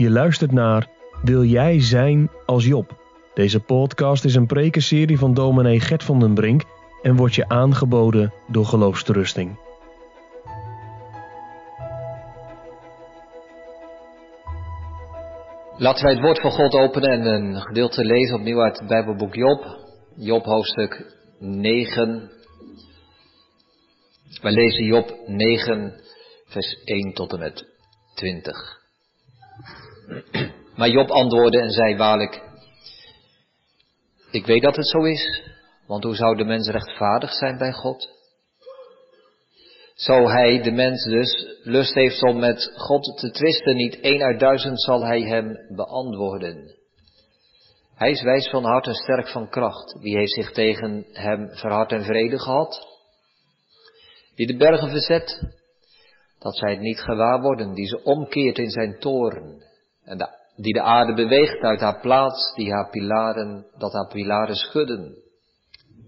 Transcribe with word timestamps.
Je 0.00 0.10
luistert 0.10 0.52
naar 0.52 0.86
Wil 1.22 1.44
jij 1.44 1.80
zijn 1.80 2.30
als 2.46 2.66
Job? 2.66 2.98
Deze 3.34 3.60
podcast 3.60 4.24
is 4.24 4.34
een 4.34 4.46
prekenserie 4.46 5.18
van 5.18 5.34
dominee 5.34 5.80
Gert 5.80 6.02
van 6.02 6.20
den 6.20 6.34
Brink 6.34 6.62
en 7.02 7.16
wordt 7.16 7.34
je 7.34 7.48
aangeboden 7.48 8.32
door 8.46 8.64
Geloofsterusting. 8.64 9.58
Laten 15.76 16.04
wij 16.04 16.12
het 16.12 16.22
woord 16.22 16.40
van 16.40 16.50
God 16.50 16.74
openen 16.74 17.10
en 17.10 17.26
een 17.26 17.60
gedeelte 17.60 18.04
lezen 18.04 18.38
opnieuw 18.38 18.60
uit 18.60 18.78
het 18.78 18.88
Bijbelboek 18.88 19.34
Job. 19.34 19.64
Job 20.16 20.44
hoofdstuk 20.44 21.14
9. 21.38 22.30
Wij 24.42 24.52
lezen 24.52 24.84
Job 24.84 25.14
9, 25.26 26.00
vers 26.46 26.82
1 26.84 27.12
tot 27.12 27.32
en 27.32 27.38
met 27.38 27.64
20. 28.14 28.78
Maar 30.76 30.88
Job 30.88 31.10
antwoordde 31.10 31.60
en 31.60 31.70
zei 31.70 31.96
waarlijk, 31.96 32.42
ik 34.30 34.46
weet 34.46 34.62
dat 34.62 34.76
het 34.76 34.88
zo 34.88 35.02
is, 35.02 35.42
want 35.86 36.04
hoe 36.04 36.14
zou 36.14 36.36
de 36.36 36.44
mens 36.44 36.68
rechtvaardig 36.68 37.32
zijn 37.32 37.58
bij 37.58 37.72
God? 37.72 38.18
Zo 39.94 40.28
hij, 40.28 40.62
de 40.62 40.70
mens 40.70 41.04
dus, 41.04 41.58
lust 41.62 41.94
heeft 41.94 42.22
om 42.22 42.38
met 42.38 42.72
God 42.76 43.18
te 43.18 43.30
twisten, 43.30 43.76
niet 43.76 44.00
één 44.00 44.22
uit 44.22 44.40
duizend 44.40 44.82
zal 44.82 45.04
hij 45.04 45.20
hem 45.20 45.58
beantwoorden. 45.76 46.74
Hij 47.94 48.10
is 48.10 48.22
wijs 48.22 48.48
van 48.48 48.64
hart 48.64 48.86
en 48.86 48.94
sterk 48.94 49.28
van 49.28 49.48
kracht. 49.48 49.98
Wie 50.00 50.16
heeft 50.16 50.32
zich 50.32 50.52
tegen 50.52 51.06
hem 51.12 51.48
verhard 51.52 51.92
en 51.92 52.04
vrede 52.04 52.38
gehad? 52.38 52.86
Die 54.34 54.46
de 54.46 54.56
bergen 54.56 54.90
verzet, 54.90 55.42
dat 56.38 56.56
zij 56.56 56.70
het 56.70 56.80
niet 56.80 57.00
gewaar 57.00 57.40
worden, 57.40 57.74
die 57.74 57.86
ze 57.86 58.02
omkeert 58.02 58.58
in 58.58 58.70
zijn 58.70 58.98
toren, 58.98 59.62
en 60.10 60.28
die 60.56 60.72
de 60.72 60.82
aarde 60.82 61.14
beweegt 61.14 61.60
uit 61.62 61.80
haar 61.80 62.00
plaats, 62.00 62.54
die 62.54 62.72
haar 62.72 62.90
pilaren, 62.90 63.66
dat 63.78 63.92
haar 63.92 64.08
pilaren 64.08 64.54
schudden, 64.54 65.14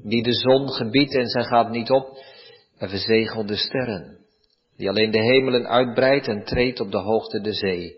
die 0.03 0.23
de 0.23 0.33
zon 0.33 0.69
gebiedt 0.69 1.15
en 1.15 1.27
zij 1.27 1.45
gaat 1.45 1.71
niet 1.71 1.91
op, 1.91 2.19
en 2.79 2.89
verzegelt 2.89 3.49
de 3.49 3.57
sterren, 3.57 4.19
die 4.77 4.89
alleen 4.89 5.11
de 5.11 5.23
hemelen 5.23 5.67
uitbreidt 5.67 6.29
en 6.29 6.45
treedt 6.45 6.81
op 6.81 6.91
de 6.91 6.99
hoogte 6.99 7.41
de 7.41 7.53
zee, 7.53 7.97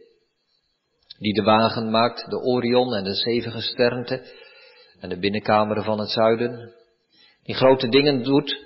die 1.19 1.35
de 1.35 1.43
wagen 1.43 1.91
maakt, 1.91 2.31
de 2.31 2.41
Orion 2.41 2.95
en 2.95 3.05
de 3.05 3.15
zeven 3.15 3.53
gesternte 3.53 4.23
en 5.01 5.09
de 5.09 5.19
binnenkameren 5.19 5.85
van 5.85 5.99
het 5.99 6.11
zuiden, 6.11 6.73
die 7.43 7.55
grote 7.55 7.89
dingen 7.89 8.23
doet, 8.23 8.63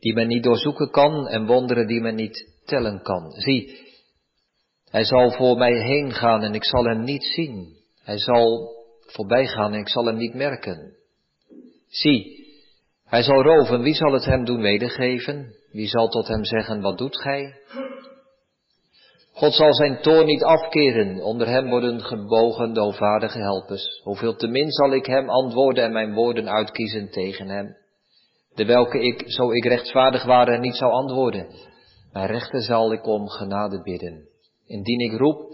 die 0.00 0.14
men 0.14 0.28
niet 0.28 0.42
doorzoeken 0.42 0.90
kan 0.90 1.28
en 1.28 1.46
wonderen 1.46 1.86
die 1.86 2.00
men 2.00 2.14
niet 2.14 2.48
tellen 2.64 3.02
kan. 3.02 3.30
Zie, 3.30 3.90
hij 4.92 5.04
zal 5.04 5.30
voor 5.30 5.56
mij 5.56 5.72
heen 5.72 6.12
gaan 6.12 6.42
en 6.42 6.54
ik 6.54 6.64
zal 6.64 6.84
hem 6.84 7.04
niet 7.04 7.24
zien. 7.24 7.76
Hij 8.02 8.18
zal 8.18 8.68
voorbij 9.06 9.46
gaan 9.46 9.72
en 9.72 9.80
ik 9.80 9.88
zal 9.88 10.04
hem 10.04 10.16
niet 10.16 10.34
merken. 10.34 10.96
Zie, 11.88 12.46
hij 13.04 13.22
zal 13.22 13.42
roven, 13.42 13.82
wie 13.82 13.94
zal 13.94 14.12
het 14.12 14.24
hem 14.24 14.44
doen 14.44 14.60
wedergeven? 14.60 15.54
Wie 15.70 15.88
zal 15.88 16.08
tot 16.08 16.28
hem 16.28 16.44
zeggen, 16.44 16.80
wat 16.80 16.98
doet 16.98 17.20
gij? 17.20 17.54
God 19.32 19.54
zal 19.54 19.74
zijn 19.74 20.00
toorn 20.00 20.26
niet 20.26 20.42
afkeren, 20.42 21.22
onder 21.22 21.48
hem 21.48 21.68
worden 21.68 22.00
gebogen 22.00 22.72
de 22.72 22.82
onvaardige 22.82 23.38
helpers. 23.38 24.00
Hoeveel 24.02 24.36
te 24.36 24.46
min 24.46 24.70
zal 24.70 24.92
ik 24.92 25.06
hem 25.06 25.28
antwoorden 25.30 25.84
en 25.84 25.92
mijn 25.92 26.14
woorden 26.14 26.48
uitkiezen 26.50 27.10
tegen 27.10 27.48
hem? 27.48 27.76
De 28.54 28.64
welke 28.64 28.98
ik, 28.98 29.22
zo 29.26 29.52
ik 29.52 29.64
rechtvaardig 29.64 30.24
ware, 30.24 30.58
niet 30.58 30.76
zou 30.76 30.92
antwoorden. 30.92 31.46
Mijn 32.12 32.26
rechter 32.26 32.62
zal 32.62 32.92
ik 32.92 33.06
om 33.06 33.28
genade 33.28 33.82
bidden. 33.82 34.30
Indien 34.72 35.00
ik 35.00 35.18
roep 35.18 35.52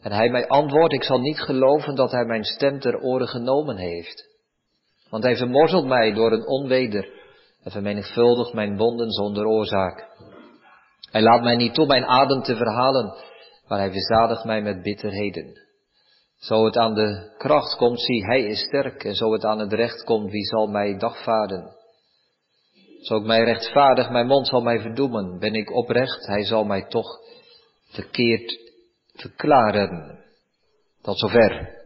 en 0.00 0.12
hij 0.12 0.30
mij 0.30 0.48
antwoordt, 0.48 0.94
ik 0.94 1.04
zal 1.04 1.20
niet 1.20 1.40
geloven 1.40 1.94
dat 1.94 2.10
hij 2.10 2.24
mijn 2.24 2.44
stem 2.44 2.80
ter 2.80 3.00
oren 3.00 3.28
genomen 3.28 3.76
heeft. 3.76 4.28
Want 5.10 5.24
hij 5.24 5.36
vermorzelt 5.36 5.86
mij 5.86 6.12
door 6.12 6.32
een 6.32 6.46
onweder 6.46 7.08
en 7.62 7.70
vermenigvuldigt 7.70 8.52
mijn 8.52 8.76
wonden 8.76 9.10
zonder 9.10 9.46
oorzaak. 9.46 10.08
Hij 11.10 11.22
laat 11.22 11.42
mij 11.42 11.56
niet 11.56 11.74
toe 11.74 11.86
mijn 11.86 12.04
adem 12.04 12.42
te 12.42 12.56
verhalen, 12.56 13.14
maar 13.68 13.78
hij 13.78 13.90
verzadigt 13.90 14.44
mij 14.44 14.62
met 14.62 14.82
bitterheden. 14.82 15.52
Zo 16.38 16.64
het 16.64 16.76
aan 16.76 16.94
de 16.94 17.34
kracht 17.38 17.76
komt, 17.76 18.00
zie, 18.00 18.24
hij 18.24 18.42
is 18.42 18.60
sterk, 18.60 19.04
en 19.04 19.14
zo 19.14 19.32
het 19.32 19.44
aan 19.44 19.58
het 19.58 19.72
recht 19.72 20.04
komt, 20.04 20.30
wie 20.30 20.44
zal 20.44 20.66
mij 20.66 20.98
dagvaarden? 20.98 21.76
Zo 23.00 23.16
ik 23.16 23.24
mij 23.24 23.44
rechtvaardig, 23.44 24.10
mijn 24.10 24.26
mond 24.26 24.48
zal 24.48 24.60
mij 24.60 24.80
verdoemen. 24.80 25.38
Ben 25.38 25.54
ik 25.54 25.76
oprecht, 25.76 26.26
hij 26.26 26.44
zal 26.44 26.64
mij 26.64 26.86
toch 26.88 27.29
verkeerd 27.90 28.58
verklaren. 29.14 30.18
Tot 31.02 31.18
zover. 31.18 31.78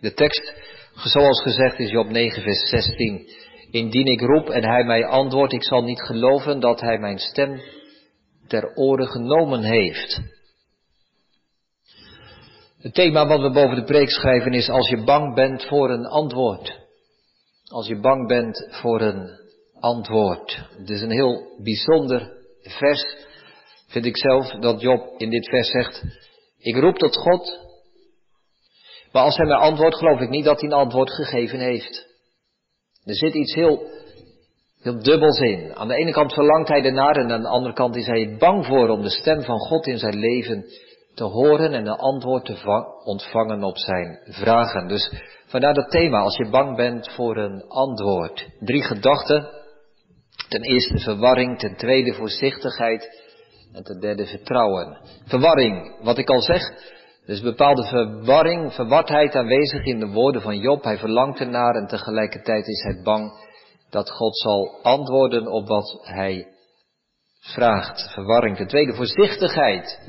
De 0.00 0.14
tekst, 0.14 0.54
zoals 0.94 1.42
gezegd, 1.42 1.78
is 1.78 1.90
Job 1.90 2.08
9, 2.08 2.42
vers 2.42 2.68
16. 2.68 3.28
Indien 3.70 4.06
ik 4.06 4.20
roep 4.20 4.48
en 4.48 4.64
hij 4.64 4.84
mij 4.84 5.06
antwoordt, 5.06 5.52
ik 5.52 5.64
zal 5.64 5.82
niet 5.82 6.02
geloven 6.02 6.60
dat 6.60 6.80
hij 6.80 6.98
mijn 6.98 7.18
stem 7.18 7.60
ter 8.46 8.74
oren 8.74 9.06
genomen 9.06 9.62
heeft. 9.62 10.20
Het 12.78 12.94
thema 12.94 13.26
wat 13.26 13.40
we 13.40 13.50
boven 13.50 13.76
de 13.76 13.84
preek 13.84 14.10
schrijven 14.10 14.52
is 14.52 14.68
als 14.68 14.88
je 14.88 15.04
bang 15.04 15.34
bent 15.34 15.66
voor 15.66 15.90
een 15.90 16.06
antwoord. 16.06 16.80
Als 17.64 17.86
je 17.86 18.00
bang 18.00 18.28
bent 18.28 18.68
voor 18.70 19.00
een 19.00 19.40
antwoord. 19.80 20.68
Het 20.78 20.90
is 20.90 21.02
een 21.02 21.10
heel 21.10 21.58
bijzonder 21.62 22.32
vers, 22.62 23.16
vind 23.92 24.04
ik 24.04 24.16
zelf, 24.16 24.50
dat 24.50 24.80
Job 24.80 25.14
in 25.16 25.30
dit 25.30 25.48
vers 25.48 25.70
zegt, 25.70 26.02
ik 26.58 26.76
roep 26.76 26.96
tot 26.96 27.16
God, 27.16 27.60
maar 29.12 29.22
als 29.22 29.36
hij 29.36 29.46
mij 29.46 29.56
antwoordt, 29.56 29.96
geloof 29.96 30.20
ik 30.20 30.28
niet 30.28 30.44
dat 30.44 30.60
hij 30.60 30.68
een 30.70 30.76
antwoord 30.76 31.10
gegeven 31.10 31.58
heeft. 31.58 32.06
Er 33.04 33.14
zit 33.14 33.34
iets 33.34 33.54
heel, 33.54 33.82
heel 34.80 35.02
dubbels 35.02 35.38
in. 35.38 35.74
Aan 35.74 35.88
de 35.88 35.94
ene 35.94 36.12
kant 36.12 36.32
verlangt 36.32 36.68
hij 36.68 36.84
ernaar 36.84 37.16
en 37.16 37.32
aan 37.32 37.42
de 37.42 37.48
andere 37.48 37.74
kant 37.74 37.96
is 37.96 38.06
hij 38.06 38.36
bang 38.38 38.66
voor 38.66 38.88
om 38.88 39.02
de 39.02 39.10
stem 39.10 39.42
van 39.42 39.58
God 39.58 39.86
in 39.86 39.98
zijn 39.98 40.18
leven 40.18 40.64
te 41.14 41.24
horen 41.24 41.72
en 41.72 41.86
een 41.86 41.96
antwoord 41.96 42.44
te 42.44 42.84
ontvangen 43.04 43.62
op 43.62 43.78
zijn 43.78 44.18
vragen. 44.24 44.88
Dus 44.88 45.12
vandaar 45.46 45.74
dat 45.74 45.90
thema, 45.90 46.20
als 46.20 46.36
je 46.36 46.50
bang 46.50 46.76
bent 46.76 47.10
voor 47.10 47.36
een 47.36 47.64
antwoord. 47.68 48.48
Drie 48.58 48.82
gedachten. 48.82 49.60
Ten 50.48 50.62
eerste 50.62 50.98
verwarring, 50.98 51.58
ten 51.58 51.76
tweede 51.76 52.14
voorzichtigheid 52.14 53.21
en 53.72 53.82
ten 53.82 54.00
derde 54.00 54.26
vertrouwen. 54.26 54.98
Verwarring, 55.24 55.96
wat 56.02 56.18
ik 56.18 56.28
al 56.28 56.40
zeg, 56.40 56.62
er 57.26 57.34
is 57.34 57.40
bepaalde 57.40 57.84
verwarring, 57.84 58.72
verwardheid 58.72 59.34
aanwezig 59.34 59.84
in 59.84 59.98
de 59.98 60.06
woorden 60.06 60.42
van 60.42 60.58
Job. 60.58 60.84
Hij 60.84 60.98
verlangt 60.98 61.40
ernaar 61.40 61.74
en 61.74 61.86
tegelijkertijd 61.86 62.66
is 62.66 62.82
hij 62.82 63.02
bang 63.02 63.32
dat 63.90 64.10
God 64.10 64.38
zal 64.38 64.78
antwoorden 64.82 65.46
op 65.46 65.68
wat 65.68 66.00
hij 66.02 66.46
vraagt. 67.40 68.12
Verwarring. 68.12 68.56
Ten 68.56 68.66
tweede 68.66 68.94
voorzichtigheid. 68.94 70.00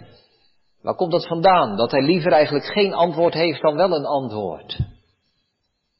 Waar 0.81 0.95
komt 0.95 1.11
dat 1.11 1.27
vandaan? 1.27 1.75
Dat 1.77 1.91
hij 1.91 2.01
liever 2.01 2.31
eigenlijk 2.31 2.65
geen 2.65 2.93
antwoord 2.93 3.33
heeft 3.33 3.61
dan 3.61 3.75
wel 3.75 3.91
een 3.91 4.05
antwoord. 4.05 4.77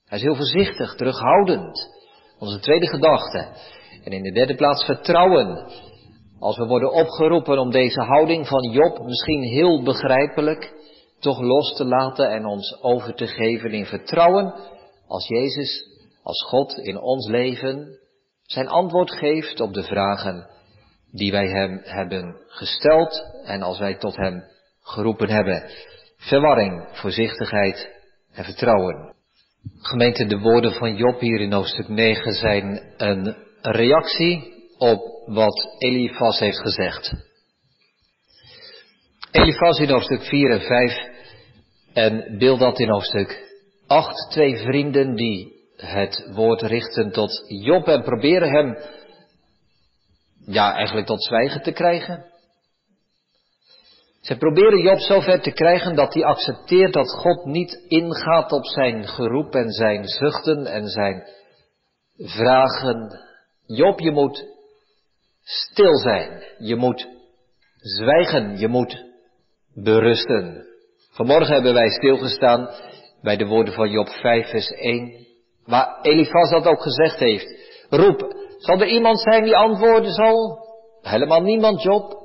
Hij 0.05 0.17
is 0.17 0.23
heel 0.23 0.35
voorzichtig, 0.35 0.95
terughoudend. 0.95 1.89
Onze 2.39 2.59
tweede 2.59 2.87
gedachte. 2.87 3.47
En 4.03 4.11
in 4.11 4.23
de 4.23 4.31
derde 4.31 4.55
plaats 4.55 4.85
vertrouwen. 4.85 5.71
Als 6.43 6.57
we 6.57 6.65
worden 6.65 6.91
opgeroepen 6.91 7.57
om 7.57 7.71
deze 7.71 8.01
houding 8.01 8.47
van 8.47 8.71
Job, 8.71 9.03
misschien 9.03 9.41
heel 9.41 9.83
begrijpelijk, 9.83 10.73
toch 11.19 11.41
los 11.41 11.75
te 11.75 11.85
laten 11.85 12.31
en 12.31 12.45
ons 12.45 12.81
over 12.81 13.13
te 13.13 13.27
geven 13.27 13.71
in 13.71 13.85
vertrouwen 13.85 14.53
als 15.07 15.27
Jezus, 15.27 15.87
als 16.23 16.43
God 16.43 16.77
in 16.77 16.99
ons 16.99 17.27
leven 17.27 17.99
zijn 18.41 18.67
antwoord 18.67 19.11
geeft 19.11 19.59
op 19.59 19.73
de 19.73 19.83
vragen 19.83 20.47
die 21.11 21.31
wij 21.31 21.47
Hem 21.47 21.81
hebben 21.83 22.35
gesteld 22.47 23.23
en 23.43 23.61
als 23.61 23.79
wij 23.79 23.95
tot 23.95 24.15
Hem 24.15 24.43
geroepen 24.81 25.29
hebben. 25.29 25.63
Verwarring, 26.17 26.87
voorzichtigheid 26.91 27.89
en 28.33 28.43
vertrouwen. 28.43 29.15
Gemeente, 29.81 30.25
de 30.25 30.39
woorden 30.39 30.73
van 30.73 30.95
Job 30.95 31.19
hier 31.19 31.39
in 31.39 31.53
hoofdstuk 31.53 31.87
9 31.87 32.33
zijn 32.33 32.93
een 32.97 33.35
reactie 33.61 34.52
op 34.83 35.23
wat 35.25 35.75
Elifas 35.77 36.39
heeft 36.39 36.59
gezegd. 36.59 37.13
Elifas 39.31 39.79
in 39.79 39.89
hoofdstuk 39.89 40.21
4 40.21 40.51
en 40.51 40.61
5 40.61 41.11
en 41.93 42.37
beeld 42.37 42.59
dat 42.59 42.79
in 42.79 42.89
hoofdstuk 42.89 43.51
8, 43.87 44.31
twee 44.31 44.57
vrienden 44.57 45.15
die 45.15 45.53
het 45.75 46.29
woord 46.33 46.61
richten 46.61 47.11
tot 47.11 47.43
Job 47.47 47.87
en 47.87 48.03
proberen 48.03 48.49
hem, 48.49 48.77
ja, 50.45 50.73
eigenlijk 50.73 51.07
tot 51.07 51.23
zwijgen 51.23 51.61
te 51.61 51.71
krijgen. 51.71 52.25
Ze 54.21 54.37
proberen 54.37 54.81
Job 54.81 54.99
zover 54.99 55.41
te 55.41 55.51
krijgen 55.51 55.95
dat 55.95 56.13
hij 56.13 56.23
accepteert 56.23 56.93
dat 56.93 57.11
God 57.11 57.45
niet 57.45 57.85
ingaat 57.87 58.51
op 58.51 58.65
zijn 58.65 59.07
geroep 59.07 59.55
en 59.55 59.71
zijn 59.71 60.07
zuchten 60.07 60.65
en 60.65 60.87
zijn 60.87 61.23
vragen. 62.17 63.19
Job, 63.65 63.99
je 63.99 64.11
moet 64.11 64.52
stil 65.43 65.97
zijn. 65.97 66.43
Je 66.57 66.75
moet 66.75 67.07
zwijgen. 67.77 68.59
Je 68.59 68.67
moet 68.67 69.03
berusten. 69.73 70.65
Vanmorgen 71.11 71.53
hebben 71.53 71.73
wij 71.73 71.89
stilgestaan 71.89 72.69
bij 73.21 73.37
de 73.37 73.45
woorden 73.45 73.73
van 73.73 73.89
Job 73.89 74.09
5, 74.09 74.49
vers 74.49 74.69
1, 74.69 75.27
waar 75.65 76.01
Elifas 76.01 76.49
dat 76.49 76.65
ook 76.65 76.81
gezegd 76.81 77.19
heeft. 77.19 77.61
Roep, 77.89 78.35
zal 78.57 78.79
er 78.81 78.87
iemand 78.87 79.19
zijn 79.19 79.43
die 79.43 79.55
antwoorden 79.55 80.11
zal? 80.11 80.57
Helemaal 81.01 81.41
niemand, 81.41 81.81
Job. 81.81 82.21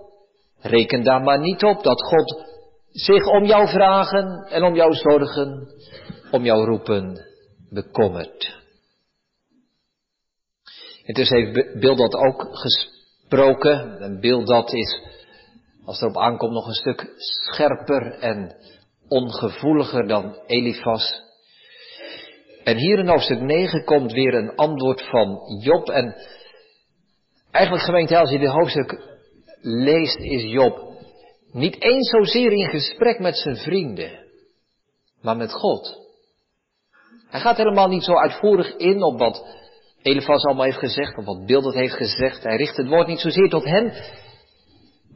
Reken 0.60 1.02
daar 1.02 1.22
maar 1.22 1.40
niet 1.40 1.64
op 1.64 1.82
dat 1.82 2.02
God 2.02 2.46
zich 2.88 3.26
om 3.26 3.44
jou 3.44 3.68
vragen 3.68 4.46
en 4.50 4.62
om 4.62 4.74
jou 4.74 4.94
zorgen, 4.94 5.68
om 6.30 6.44
jou 6.44 6.64
roepen, 6.64 7.26
bekommert. 7.70 8.56
En 11.04 11.14
dus 11.14 11.28
heeft 11.28 11.80
dat 11.80 12.14
ook 12.14 12.48
gesproken. 12.50 12.97
Een 13.28 14.20
beeld 14.20 14.46
dat 14.46 14.72
is, 14.72 15.02
als 15.84 16.00
erop 16.00 16.16
aankomt, 16.16 16.52
nog 16.52 16.66
een 16.66 16.72
stuk 16.72 17.12
scherper 17.16 18.12
en 18.12 18.56
ongevoeliger 19.08 20.06
dan 20.06 20.38
Elifas. 20.46 21.22
En 22.64 22.76
hier 22.76 22.98
in 22.98 23.08
hoofdstuk 23.08 23.40
9 23.40 23.84
komt 23.84 24.12
weer 24.12 24.34
een 24.34 24.56
antwoord 24.56 25.02
van 25.02 25.40
Job. 25.60 25.88
En 25.88 26.16
eigenlijk 27.50 27.84
gemeente, 27.84 28.18
als 28.18 28.30
je 28.30 28.38
dit 28.38 28.50
hoofdstuk 28.50 29.18
leest, 29.60 30.18
is 30.18 30.42
Job 30.42 30.88
niet 31.52 31.82
eens 31.82 32.10
zozeer 32.10 32.52
in 32.52 32.68
gesprek 32.68 33.18
met 33.18 33.36
zijn 33.36 33.56
vrienden, 33.56 34.26
maar 35.22 35.36
met 35.36 35.52
God. 35.52 36.06
Hij 37.28 37.40
gaat 37.40 37.56
helemaal 37.56 37.88
niet 37.88 38.04
zo 38.04 38.14
uitvoerig 38.14 38.76
in 38.76 39.02
op 39.02 39.18
wat 39.18 39.46
Elefas 40.08 40.44
allemaal 40.44 40.64
heeft 40.64 40.78
gezegd, 40.78 41.16
of 41.16 41.24
wat 41.24 41.46
Bilderd 41.46 41.74
heeft 41.74 41.94
gezegd. 41.94 42.42
Hij 42.42 42.56
richt 42.56 42.76
het 42.76 42.88
woord 42.88 43.06
niet 43.06 43.20
zozeer 43.20 43.48
tot 43.48 43.64
hen. 43.64 43.92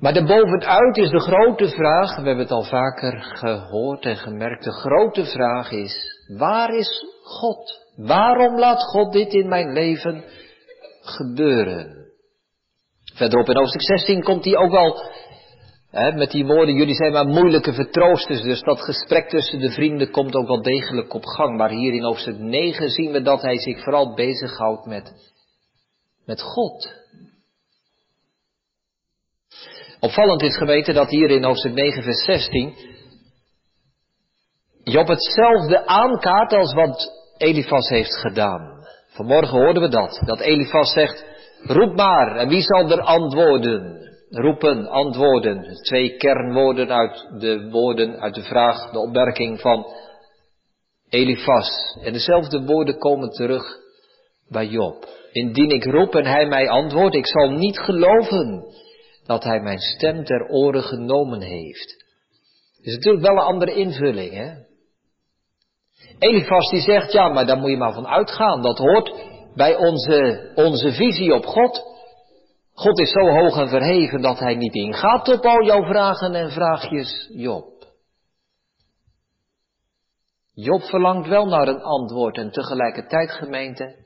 Maar 0.00 0.12
daarbovenuit 0.12 0.96
is 0.96 1.10
de 1.10 1.20
grote 1.20 1.68
vraag, 1.68 2.16
we 2.16 2.26
hebben 2.26 2.44
het 2.44 2.50
al 2.50 2.62
vaker 2.62 3.22
gehoord 3.22 4.04
en 4.04 4.16
gemerkt, 4.16 4.64
de 4.64 4.72
grote 4.72 5.24
vraag 5.24 5.70
is, 5.70 6.24
waar 6.38 6.74
is 6.74 7.04
God? 7.22 7.80
Waarom 7.96 8.58
laat 8.58 8.82
God 8.82 9.12
dit 9.12 9.32
in 9.32 9.48
mijn 9.48 9.72
leven 9.72 10.24
gebeuren? 11.00 12.02
Verderop 13.14 13.48
in 13.48 13.56
hoofdstuk 13.56 13.82
16 13.82 14.22
komt 14.22 14.44
hij 14.44 14.56
ook 14.56 14.70
wel 14.70 15.02
met 15.92 16.30
die 16.30 16.46
woorden, 16.46 16.74
jullie 16.74 16.94
zijn 16.94 17.12
maar 17.12 17.26
moeilijke 17.26 17.72
vertroosters, 17.72 18.42
dus 18.42 18.60
dat 18.60 18.80
gesprek 18.80 19.28
tussen 19.28 19.58
de 19.58 19.70
vrienden 19.70 20.10
komt 20.10 20.34
ook 20.34 20.46
wel 20.46 20.62
degelijk 20.62 21.14
op 21.14 21.24
gang. 21.24 21.56
Maar 21.56 21.70
hier 21.70 21.92
in 21.92 22.02
hoofdstuk 22.02 22.38
9 22.38 22.90
zien 22.90 23.12
we 23.12 23.22
dat 23.22 23.42
hij 23.42 23.58
zich 23.58 23.82
vooral 23.82 24.14
bezighoudt 24.14 24.86
met, 24.86 25.12
met 26.26 26.40
God. 26.42 27.00
Opvallend 30.00 30.42
is 30.42 30.56
geweten 30.56 30.94
dat 30.94 31.10
hier 31.10 31.30
in 31.30 31.44
hoofdstuk 31.44 31.72
9 31.72 32.02
vers 32.02 32.24
16 32.24 32.74
Job 34.84 35.08
hetzelfde 35.08 35.86
aankaart 35.86 36.52
als 36.52 36.74
wat 36.74 37.12
Elifas 37.36 37.88
heeft 37.88 38.16
gedaan. 38.16 38.86
Vanmorgen 39.06 39.58
hoorden 39.58 39.82
we 39.82 39.88
dat, 39.88 40.22
dat 40.24 40.40
Elifas 40.40 40.92
zegt, 40.92 41.24
roep 41.62 41.96
maar 41.96 42.36
en 42.36 42.48
wie 42.48 42.62
zal 42.62 42.90
er 42.90 43.00
antwoorden? 43.00 44.01
Roepen, 44.32 44.86
antwoorden. 44.86 45.74
Twee 45.82 46.16
kernwoorden 46.16 46.92
uit 46.92 47.26
de 47.38 47.68
woorden, 47.70 48.20
uit 48.20 48.34
de 48.34 48.42
vraag, 48.42 48.90
de 48.90 48.98
opmerking 48.98 49.60
van 49.60 49.86
Elifas. 51.08 51.98
En 52.02 52.12
dezelfde 52.12 52.64
woorden 52.64 52.98
komen 52.98 53.30
terug 53.30 53.78
bij 54.48 54.66
Job. 54.66 55.06
Indien 55.32 55.70
ik 55.70 55.84
roep 55.84 56.14
en 56.14 56.26
hij 56.26 56.46
mij 56.46 56.68
antwoordt, 56.68 57.14
ik 57.14 57.26
zal 57.26 57.50
niet 57.50 57.78
geloven 57.78 58.64
dat 59.26 59.44
hij 59.44 59.60
mijn 59.60 59.78
stem 59.78 60.24
ter 60.24 60.48
oren 60.48 60.82
genomen 60.82 61.40
heeft. 61.40 62.04
Is 62.80 62.94
natuurlijk 62.94 63.24
wel 63.24 63.36
een 63.36 63.42
andere 63.42 63.74
invulling, 63.74 64.32
hè? 64.32 64.50
Elifas 66.18 66.70
die 66.70 66.80
zegt, 66.80 67.12
ja, 67.12 67.28
maar 67.28 67.46
daar 67.46 67.58
moet 67.58 67.70
je 67.70 67.76
maar 67.76 67.92
van 67.92 68.06
uitgaan. 68.06 68.62
Dat 68.62 68.78
hoort 68.78 69.12
bij 69.54 69.76
onze, 69.76 70.50
onze 70.54 70.92
visie 70.92 71.34
op 71.34 71.46
God. 71.46 71.91
God 72.74 73.00
is 73.00 73.10
zo 73.10 73.28
hoog 73.28 73.56
en 73.56 73.68
verheven 73.68 74.20
dat 74.20 74.38
hij 74.38 74.54
niet 74.54 74.74
ingaat 74.74 75.28
op 75.28 75.44
al 75.44 75.64
jouw 75.64 75.82
vragen 75.82 76.34
en 76.34 76.50
vraagjes, 76.50 77.30
Job. 77.32 77.70
Job 80.54 80.82
verlangt 80.82 81.28
wel 81.28 81.46
naar 81.46 81.68
een 81.68 81.82
antwoord 81.82 82.36
en 82.36 82.50
tegelijkertijd, 82.50 83.30
gemeente, 83.30 83.96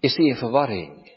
is 0.00 0.16
hij 0.16 0.26
in 0.26 0.36
verwarring. 0.36 1.10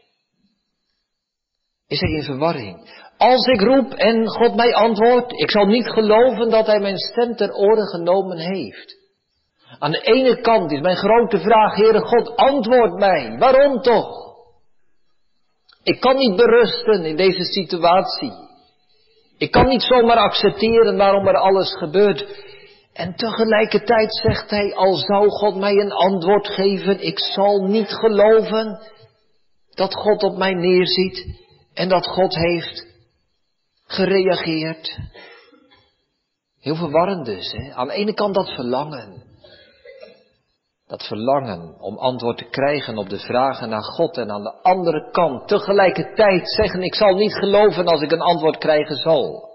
Is 1.88 2.00
hij 2.00 2.12
in 2.12 2.24
verwarring? 2.24 3.04
Als 3.18 3.46
ik 3.46 3.62
roep 3.62 3.92
en 3.92 4.28
God 4.28 4.56
mij 4.56 4.74
antwoordt, 4.76 5.32
ik 5.32 5.52
zal 5.52 5.66
niet 5.66 5.88
geloven 5.88 6.50
dat 6.50 6.66
hij 6.66 6.80
mijn 6.80 6.98
stem 6.98 7.36
ter 7.36 7.54
oren 7.54 7.88
genomen 7.88 8.38
heeft. 8.38 8.96
Aan 9.80 9.92
de 9.92 10.02
ene 10.02 10.42
kant 10.42 10.72
is 10.72 10.82
mijn 10.82 10.96
grote 10.96 11.40
vraag, 11.40 11.76
Heere 11.76 12.00
God, 12.00 12.36
antwoord 12.36 12.94
mij. 12.94 13.38
Waarom 13.38 13.82
toch? 13.82 14.35
Ik 15.86 16.00
kan 16.00 16.16
niet 16.16 16.36
berusten 16.36 17.06
in 17.06 17.16
deze 17.16 17.44
situatie. 17.44 18.32
Ik 19.38 19.52
kan 19.52 19.68
niet 19.68 19.82
zomaar 19.82 20.18
accepteren 20.18 20.98
waarom 20.98 21.28
er 21.28 21.38
alles 21.38 21.78
gebeurt. 21.78 22.26
En 22.94 23.16
tegelijkertijd 23.16 24.16
zegt 24.16 24.50
hij, 24.50 24.76
al 24.76 24.96
zou 24.96 25.30
God 25.30 25.56
mij 25.56 25.74
een 25.74 25.92
antwoord 25.92 26.48
geven, 26.48 27.06
ik 27.06 27.20
zal 27.20 27.68
niet 27.68 27.90
geloven 27.90 28.80
dat 29.70 29.94
God 29.94 30.24
op 30.24 30.38
mij 30.38 30.54
neerziet 30.54 31.26
en 31.74 31.90
dat 31.90 32.08
God 32.08 32.36
heeft 32.36 32.88
gereageerd. 33.86 34.98
Heel 36.60 36.76
verwarrend 36.76 37.26
dus. 37.26 37.52
Hè? 37.52 37.74
Aan 37.74 37.88
de 37.88 37.94
ene 37.94 38.14
kant 38.14 38.36
dat 38.36 38.50
verlangen. 38.50 39.24
Dat 40.88 41.04
verlangen 41.04 41.82
om 41.82 41.98
antwoord 41.98 42.38
te 42.38 42.50
krijgen 42.50 42.98
op 42.98 43.10
de 43.10 43.20
vragen 43.20 43.70
naar 43.70 43.84
God 43.84 44.18
en 44.18 44.32
aan 44.32 44.44
de 44.44 44.62
andere 44.62 45.10
kant 45.12 45.48
tegelijkertijd 45.48 46.50
zeggen 46.52 46.82
ik 46.82 46.96
zal 46.96 47.16
niet 47.16 47.34
geloven 47.34 47.86
als 47.86 48.02
ik 48.02 48.12
een 48.12 48.22
antwoord 48.22 48.58
krijgen 48.58 48.96
zal. 48.96 49.54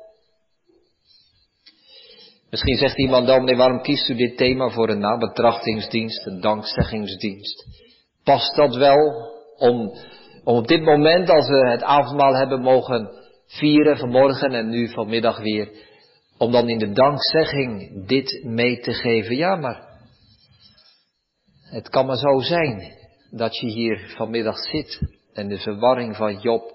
Misschien 2.50 2.76
zegt 2.76 2.98
iemand 2.98 3.26
dan, 3.26 3.44
nee, 3.44 3.56
waarom 3.56 3.82
kiest 3.82 4.08
u 4.08 4.14
dit 4.14 4.36
thema 4.36 4.68
voor 4.68 4.88
een 4.88 4.98
nabetrachtingsdienst, 4.98 6.26
een 6.26 6.40
dankzeggingsdienst? 6.40 7.66
Past 8.24 8.56
dat 8.56 8.76
wel 8.76 9.30
om, 9.56 9.92
om 10.44 10.56
op 10.56 10.66
dit 10.66 10.82
moment, 10.82 11.30
als 11.30 11.48
we 11.48 11.68
het 11.68 11.82
avondmaal 11.82 12.34
hebben 12.34 12.60
mogen 12.60 13.10
vieren 13.46 13.96
vanmorgen 13.96 14.52
en 14.52 14.68
nu 14.68 14.88
vanmiddag 14.88 15.38
weer, 15.38 15.68
om 16.38 16.52
dan 16.52 16.68
in 16.68 16.78
de 16.78 16.92
dankzegging 16.92 17.90
dit 18.06 18.44
mee 18.44 18.80
te 18.80 18.92
geven? 18.92 19.36
Ja, 19.36 19.56
maar 19.56 19.89
het 21.70 21.88
kan 21.88 22.06
maar 22.06 22.16
zo 22.16 22.38
zijn 22.38 22.98
dat 23.30 23.56
je 23.56 23.66
hier 23.66 24.14
vanmiddag 24.16 24.58
zit 24.58 25.00
en 25.32 25.48
de 25.48 25.58
verwarring 25.58 26.16
van 26.16 26.38
Job 26.38 26.74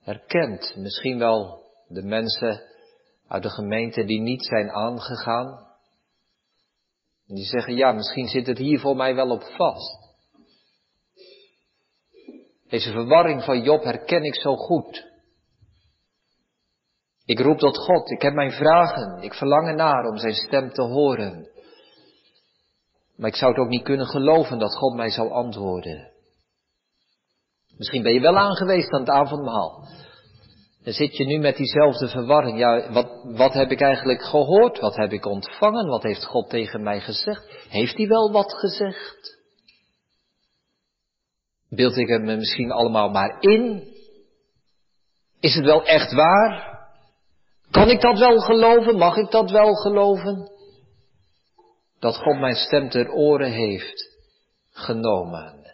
herkent. 0.00 0.76
Misschien 0.76 1.18
wel 1.18 1.62
de 1.88 2.02
mensen 2.02 2.62
uit 3.28 3.42
de 3.42 3.50
gemeente 3.50 4.04
die 4.04 4.20
niet 4.20 4.44
zijn 4.44 4.70
aangegaan. 4.70 5.66
Die 7.26 7.44
zeggen, 7.44 7.74
ja, 7.74 7.92
misschien 7.92 8.28
zit 8.28 8.46
het 8.46 8.58
hier 8.58 8.80
voor 8.80 8.96
mij 8.96 9.14
wel 9.14 9.30
op 9.30 9.42
vast. 9.42 10.06
Deze 12.68 12.92
verwarring 12.92 13.44
van 13.44 13.62
Job 13.62 13.82
herken 13.82 14.22
ik 14.22 14.34
zo 14.34 14.56
goed. 14.56 15.06
Ik 17.24 17.40
roep 17.40 17.58
tot 17.58 17.78
God, 17.78 18.10
ik 18.10 18.22
heb 18.22 18.34
mijn 18.34 18.52
vragen, 18.52 19.22
ik 19.22 19.34
verlang 19.34 19.68
ernaar 19.68 20.04
om 20.04 20.16
zijn 20.16 20.34
stem 20.34 20.70
te 20.70 20.82
horen. 20.82 21.48
Maar 23.18 23.28
ik 23.28 23.36
zou 23.36 23.52
het 23.52 23.60
ook 23.60 23.68
niet 23.68 23.82
kunnen 23.82 24.06
geloven 24.06 24.58
dat 24.58 24.76
God 24.76 24.94
mij 24.94 25.10
zou 25.10 25.30
antwoorden. 25.30 26.12
Misschien 27.76 28.02
ben 28.02 28.12
je 28.12 28.20
wel 28.20 28.38
aangeweest 28.38 28.92
aan 28.92 29.00
het 29.00 29.08
avondmaal. 29.08 29.88
Dan 30.82 30.92
zit 30.92 31.16
je 31.16 31.24
nu 31.24 31.38
met 31.38 31.56
diezelfde 31.56 32.08
verwarring. 32.08 32.58
Ja, 32.58 32.92
wat, 32.92 33.08
wat 33.24 33.52
heb 33.52 33.70
ik 33.70 33.80
eigenlijk 33.80 34.22
gehoord? 34.22 34.78
Wat 34.80 34.96
heb 34.96 35.12
ik 35.12 35.26
ontvangen? 35.26 35.86
Wat 35.86 36.02
heeft 36.02 36.24
God 36.24 36.50
tegen 36.50 36.82
mij 36.82 37.00
gezegd? 37.00 37.66
Heeft 37.68 37.96
hij 37.96 38.06
wel 38.06 38.32
wat 38.32 38.54
gezegd? 38.54 39.38
Beeld 41.68 41.96
ik 41.96 42.08
het 42.08 42.22
me 42.22 42.36
misschien 42.36 42.72
allemaal 42.72 43.08
maar 43.08 43.40
in? 43.40 43.92
Is 45.40 45.54
het 45.54 45.64
wel 45.64 45.84
echt 45.84 46.12
waar? 46.12 46.78
Kan 47.70 47.88
ik 47.88 48.00
dat 48.00 48.18
wel 48.18 48.38
geloven? 48.38 48.98
Mag 48.98 49.16
ik 49.16 49.30
dat 49.30 49.50
wel 49.50 49.74
geloven? 49.74 50.50
Dat 52.00 52.16
God 52.16 52.38
mijn 52.38 52.54
stem 52.54 52.88
ter 52.88 53.10
oren 53.10 53.50
heeft 53.50 54.16
genomen. 54.70 55.66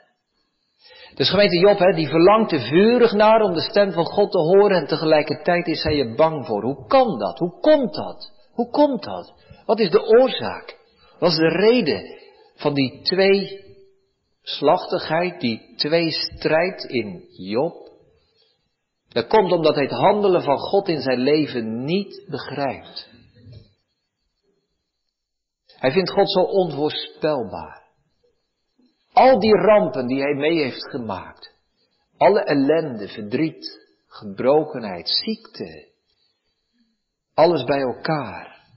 Dus 1.14 1.30
gemeente 1.30 1.58
Job, 1.58 1.78
hè, 1.78 1.92
die 1.92 2.08
verlangt 2.08 2.52
er 2.52 2.60
vurig 2.60 3.12
naar 3.12 3.40
om 3.40 3.54
de 3.54 3.60
stem 3.60 3.92
van 3.92 4.04
God 4.04 4.30
te 4.30 4.38
horen 4.38 4.76
en 4.76 4.86
tegelijkertijd 4.86 5.66
is 5.66 5.82
hij 5.82 6.00
er 6.00 6.14
bang 6.14 6.46
voor. 6.46 6.62
Hoe 6.62 6.86
kan 6.86 7.18
dat? 7.18 7.38
Hoe 7.38 7.60
komt 7.60 7.94
dat? 7.94 8.30
Hoe 8.52 8.70
komt 8.70 9.02
dat? 9.02 9.32
Wat 9.66 9.78
is 9.78 9.90
de 9.90 10.06
oorzaak? 10.06 10.78
Wat 11.18 11.30
is 11.30 11.36
de 11.36 11.48
reden 11.48 12.18
van 12.56 12.74
die 12.74 13.00
twee 13.02 13.64
slachtigheid, 14.42 15.40
die 15.40 15.74
twee 15.76 16.10
strijd 16.10 16.84
in 16.84 17.24
Job? 17.30 17.84
Dat 19.08 19.26
komt 19.26 19.52
omdat 19.52 19.74
hij 19.74 19.84
het 19.84 19.92
handelen 19.92 20.42
van 20.42 20.58
God 20.58 20.88
in 20.88 21.00
zijn 21.00 21.18
leven 21.18 21.84
niet 21.84 22.24
begrijpt. 22.28 23.13
Hij 25.84 25.92
vindt 25.92 26.10
God 26.10 26.30
zo 26.30 26.40
onvoorspelbaar. 26.40 27.82
Al 29.12 29.40
die 29.40 29.56
rampen 29.56 30.06
die 30.06 30.20
hij 30.20 30.34
mee 30.34 30.62
heeft 30.62 30.90
gemaakt. 30.90 31.54
Alle 32.16 32.44
ellende, 32.44 33.08
verdriet, 33.08 33.86
gebrokenheid, 34.06 35.08
ziekte. 35.08 35.88
Alles 37.34 37.64
bij 37.64 37.80
elkaar. 37.80 38.68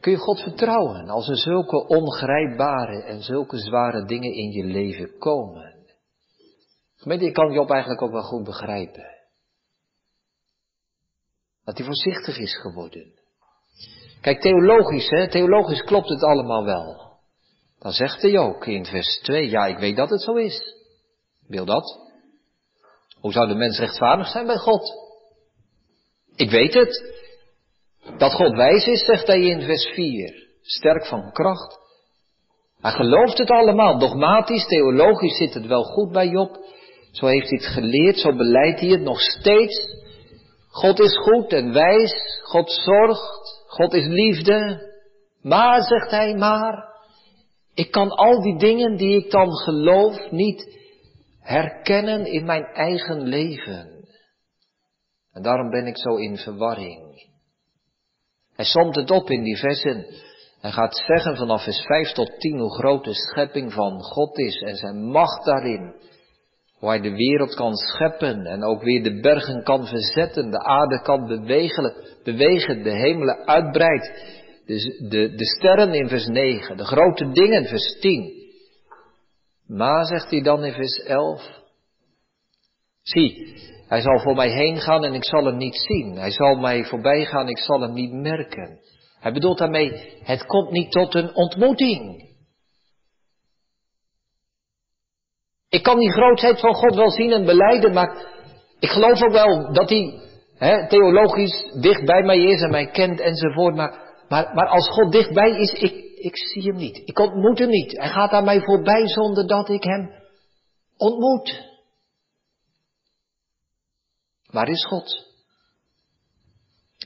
Kun 0.00 0.12
je 0.12 0.18
God 0.18 0.40
vertrouwen 0.40 1.08
als 1.08 1.28
er 1.28 1.36
zulke 1.36 1.86
ongrijpbare 1.86 3.02
en 3.02 3.22
zulke 3.22 3.58
zware 3.58 4.04
dingen 4.04 4.32
in 4.32 4.50
je 4.50 4.64
leven 4.64 5.18
komen? 5.18 5.86
Gemeente, 6.96 7.24
ik 7.24 7.34
kan 7.34 7.52
Job 7.52 7.70
eigenlijk 7.70 8.02
ook 8.02 8.12
wel 8.12 8.22
goed 8.22 8.44
begrijpen. 8.44 9.18
Dat 11.64 11.76
hij 11.76 11.86
voorzichtig 11.86 12.38
is 12.38 12.60
geworden. 12.60 13.19
Kijk, 14.20 14.40
theologisch, 14.40 15.08
hè, 15.08 15.28
theologisch 15.28 15.82
klopt 15.82 16.08
het 16.08 16.22
allemaal 16.22 16.64
wel. 16.64 17.08
Dan 17.78 17.92
zegt 17.92 18.22
hij 18.22 18.38
ook 18.38 18.66
in 18.66 18.86
vers 18.86 19.20
2, 19.22 19.48
ja, 19.48 19.66
ik 19.66 19.78
weet 19.78 19.96
dat 19.96 20.10
het 20.10 20.22
zo 20.22 20.34
is. 20.34 20.74
Wil 21.46 21.64
dat? 21.64 21.98
Hoe 23.20 23.32
zou 23.32 23.48
de 23.48 23.54
mens 23.54 23.78
rechtvaardig 23.78 24.28
zijn 24.28 24.46
bij 24.46 24.56
God? 24.56 24.92
Ik 26.36 26.50
weet 26.50 26.74
het. 26.74 27.18
Dat 28.18 28.32
God 28.32 28.56
wijs 28.56 28.86
is, 28.86 29.04
zegt 29.04 29.26
hij 29.26 29.40
in 29.40 29.60
vers 29.60 29.84
4. 29.86 30.48
Sterk 30.62 31.06
van 31.06 31.32
kracht. 31.32 31.78
Hij 32.80 32.90
gelooft 32.90 33.38
het 33.38 33.50
allemaal. 33.50 33.98
Dogmatisch, 33.98 34.66
theologisch 34.66 35.36
zit 35.36 35.54
het 35.54 35.66
wel 35.66 35.82
goed 35.82 36.12
bij 36.12 36.28
Job. 36.28 36.58
Zo 37.12 37.26
heeft 37.26 37.48
hij 37.48 37.58
het 37.58 37.72
geleerd, 37.72 38.18
zo 38.18 38.36
beleidt 38.36 38.80
hij 38.80 38.88
het 38.88 39.00
nog 39.00 39.20
steeds. 39.20 39.98
God 40.68 41.00
is 41.00 41.16
goed 41.16 41.52
en 41.52 41.72
wijs. 41.72 42.40
God 42.42 42.70
zorgt. 42.70 43.39
God 43.70 43.94
is 43.94 44.06
liefde. 44.06 44.88
Maar, 45.42 45.82
zegt 45.82 46.10
hij, 46.10 46.34
maar. 46.34 46.88
Ik 47.74 47.90
kan 47.90 48.10
al 48.10 48.42
die 48.42 48.58
dingen 48.58 48.96
die 48.96 49.24
ik 49.24 49.30
dan 49.30 49.56
geloof 49.56 50.30
niet 50.30 50.78
herkennen 51.40 52.26
in 52.26 52.44
mijn 52.44 52.64
eigen 52.64 53.22
leven. 53.22 54.08
En 55.32 55.42
daarom 55.42 55.70
ben 55.70 55.86
ik 55.86 55.98
zo 55.98 56.16
in 56.16 56.36
verwarring. 56.36 57.28
Hij 58.54 58.64
somt 58.64 58.96
het 58.96 59.10
op 59.10 59.30
in 59.30 59.42
die 59.42 59.56
versen. 59.56 60.06
Hij 60.60 60.70
gaat 60.70 60.96
zeggen 61.06 61.36
vanaf 61.36 61.62
vers 61.62 61.80
5 61.80 62.12
tot 62.12 62.40
10 62.40 62.58
hoe 62.58 62.74
groot 62.74 63.04
de 63.04 63.14
schepping 63.14 63.72
van 63.72 64.02
God 64.02 64.38
is 64.38 64.60
en 64.60 64.76
zijn 64.76 65.04
macht 65.04 65.44
daarin. 65.44 65.94
Hoe 66.80 66.88
hij 66.88 67.00
de 67.00 67.14
wereld 67.14 67.54
kan 67.54 67.74
scheppen 67.74 68.46
en 68.46 68.64
ook 68.64 68.82
weer 68.82 69.02
de 69.02 69.20
bergen 69.20 69.62
kan 69.62 69.86
verzetten, 69.86 70.50
de 70.50 70.58
aarde 70.58 71.02
kan 71.02 71.26
bewegen, 71.26 71.94
bewegen 72.24 72.82
de 72.82 72.90
hemelen 72.90 73.46
uitbreidt. 73.46 74.38
De, 74.66 75.06
de, 75.08 75.34
de 75.34 75.46
sterren 75.46 75.94
in 75.94 76.08
vers 76.08 76.26
9, 76.26 76.76
de 76.76 76.84
grote 76.84 77.32
dingen 77.32 77.66
vers 77.66 77.98
10. 78.00 78.32
Maar, 79.66 80.04
zegt 80.04 80.30
hij 80.30 80.42
dan 80.42 80.64
in 80.64 80.72
vers 80.72 80.98
11, 80.98 81.42
zie, 83.02 83.56
hij 83.88 84.00
zal 84.00 84.18
voor 84.18 84.34
mij 84.34 84.50
heen 84.50 84.76
gaan 84.76 85.04
en 85.04 85.14
ik 85.14 85.24
zal 85.24 85.44
hem 85.44 85.56
niet 85.56 85.76
zien. 85.76 86.16
Hij 86.16 86.30
zal 86.30 86.56
mij 86.56 86.84
voorbij 86.84 87.24
gaan, 87.24 87.48
ik 87.48 87.58
zal 87.58 87.80
hem 87.80 87.92
niet 87.92 88.12
merken. 88.12 88.78
Hij 89.18 89.32
bedoelt 89.32 89.58
daarmee, 89.58 90.18
het 90.22 90.46
komt 90.46 90.70
niet 90.70 90.90
tot 90.90 91.14
een 91.14 91.34
ontmoeting. 91.34 92.29
Ik 95.70 95.82
kan 95.82 95.98
die 95.98 96.12
grootheid 96.12 96.60
van 96.60 96.74
God 96.74 96.94
wel 96.94 97.10
zien 97.10 97.32
en 97.32 97.44
beleiden, 97.44 97.92
maar 97.92 98.26
ik 98.78 98.88
geloof 98.88 99.22
ook 99.22 99.32
wel 99.32 99.72
dat 99.72 99.88
hij 99.88 100.20
hè, 100.54 100.88
theologisch 100.88 101.64
dicht 101.80 102.04
bij 102.04 102.22
mij 102.22 102.38
is 102.38 102.62
en 102.62 102.70
mij 102.70 102.90
kent 102.90 103.20
enzovoort. 103.20 103.74
Maar, 103.74 104.24
maar, 104.28 104.54
maar 104.54 104.68
als 104.68 104.88
God 104.88 105.12
dichtbij 105.12 105.50
is, 105.50 105.72
ik, 105.72 105.92
ik 106.14 106.36
zie 106.36 106.62
hem 106.62 106.76
niet. 106.76 107.02
Ik 107.04 107.18
ontmoet 107.18 107.58
hem 107.58 107.68
niet. 107.68 107.98
Hij 107.98 108.08
gaat 108.08 108.30
aan 108.30 108.44
mij 108.44 108.60
voorbij 108.60 109.08
zonder 109.08 109.46
dat 109.46 109.68
ik 109.68 109.82
hem 109.82 110.10
ontmoet. 110.96 111.68
Waar 114.46 114.68
is 114.68 114.86
God? 114.86 115.28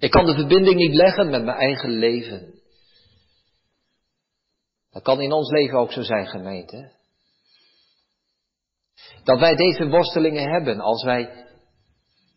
Ik 0.00 0.11
kan 0.11 0.26
de 0.26 0.35
verbinding 0.35 0.76
niet 0.76 0.94
leggen 0.94 1.30
met 1.30 1.44
mijn 1.44 1.59
eigen 1.59 1.90
leven. 1.90 2.54
Dat 4.90 5.02
kan 5.02 5.21
in 5.21 5.33
ons 5.33 5.50
leven 5.50 5.78
ook 5.78 5.92
zo 5.92 6.02
zijn, 6.02 6.26
gemeente. 6.26 6.92
Dat 9.25 9.38
wij 9.38 9.57
deze 9.57 9.88
worstelingen 9.88 10.50
hebben 10.50 10.81
als 10.81 11.04
wij, 11.04 11.47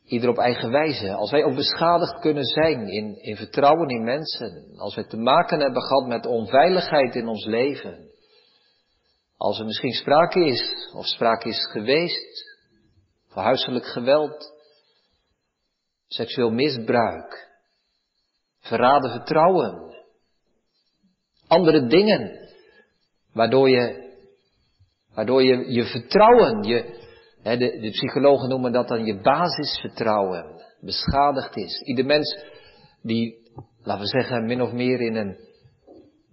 ieder 0.06 0.29
op 0.29 0.38
eigen 0.38 0.72
wijze, 0.72 1.13
als 1.13 1.32
wij 1.32 1.44
ook 1.44 1.56
beschadigd 1.56 2.20
kunnen 2.20 2.44
zijn 2.44 2.88
in, 2.88 3.22
in 3.22 3.36
vertrouwen 3.36 3.89
in 3.89 4.03
mensen, 4.03 4.74
als 4.77 4.96
wij 4.96 5.03
te 5.03 5.17
maken 5.17 5.60
hebben 5.60 5.82
gehad 5.82 6.08
met 6.08 6.25
onveiligheid 6.25 7.15
in 7.15 7.27
ons 7.27 7.46
leven, 7.46 8.10
als 9.38 9.60
er 9.60 9.65
misschien 9.65 9.91
sprake 9.91 10.46
is 10.46 10.91
of 10.94 11.06
sprake 11.06 11.50
is 11.50 11.70
geweest 11.72 12.58
van 13.27 13.44
huiselijk 13.44 13.86
geweld, 13.86 14.53
seksueel 16.08 16.51
misbruik, 16.51 17.50
verraden 18.60 19.12
vertrouwen, 19.12 19.96
andere 21.48 21.88
dingen, 21.88 22.50
waardoor 23.34 23.70
je, 23.70 24.07
waardoor 25.18 25.44
je 25.44 25.72
je 25.72 25.84
vertrouwen, 25.84 26.64
je, 26.64 26.86
hè, 27.44 27.58
de, 27.58 27.80
de 27.80 27.90
psychologen 27.90 28.50
noemen 28.50 28.72
dat 28.72 28.88
dan 28.88 29.06
je 29.06 29.22
basisvertrouwen, 29.22 30.46
beschadigd 30.82 31.56
is. 31.56 31.82
Ieder 31.82 32.06
mens 32.06 32.46
die, 33.02 33.36
laten 33.84 34.02
we 34.02 34.08
zeggen, 34.08 34.46
min 34.46 34.62
of 34.62 34.72
meer 34.72 35.02
in 35.02 35.16
een 35.16 35.38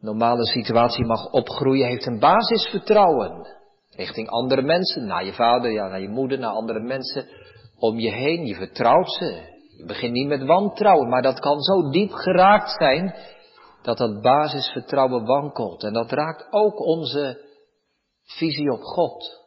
normale 0.01 0.47
situatie 0.47 1.05
mag 1.05 1.31
opgroeien, 1.31 1.89
heeft 1.89 2.07
een 2.07 2.19
basisvertrouwen. 2.19 3.47
Richting 3.91 4.29
andere 4.29 4.63
mensen, 4.63 5.07
naar 5.07 5.25
je 5.25 5.33
vader, 5.33 5.71
ja, 5.71 5.89
naar 5.89 6.01
je 6.01 6.09
moeder, 6.09 6.39
naar 6.39 6.53
andere 6.53 6.81
mensen 6.81 7.27
om 7.79 7.99
je 7.99 8.11
heen. 8.11 8.47
Je 8.47 8.55
vertrouwt 8.55 9.13
ze. 9.13 9.53
Je 9.77 9.85
begint 9.87 10.13
niet 10.13 10.29
met 10.29 10.45
wantrouwen, 10.45 11.09
maar 11.09 11.23
dat 11.23 11.41
kan 11.41 11.61
zo 11.61 11.91
diep 11.91 12.13
geraakt 12.13 12.71
zijn 12.71 13.15
dat 13.83 13.99
dat 13.99 14.23
basisvertrouwen 14.23 15.25
wankelt. 15.25 15.83
En 15.83 15.93
dat 15.93 16.11
raakt 16.11 16.47
ook 16.51 16.81
onze 16.81 17.53
visie 18.25 18.73
op 18.73 18.83
God. 18.83 19.43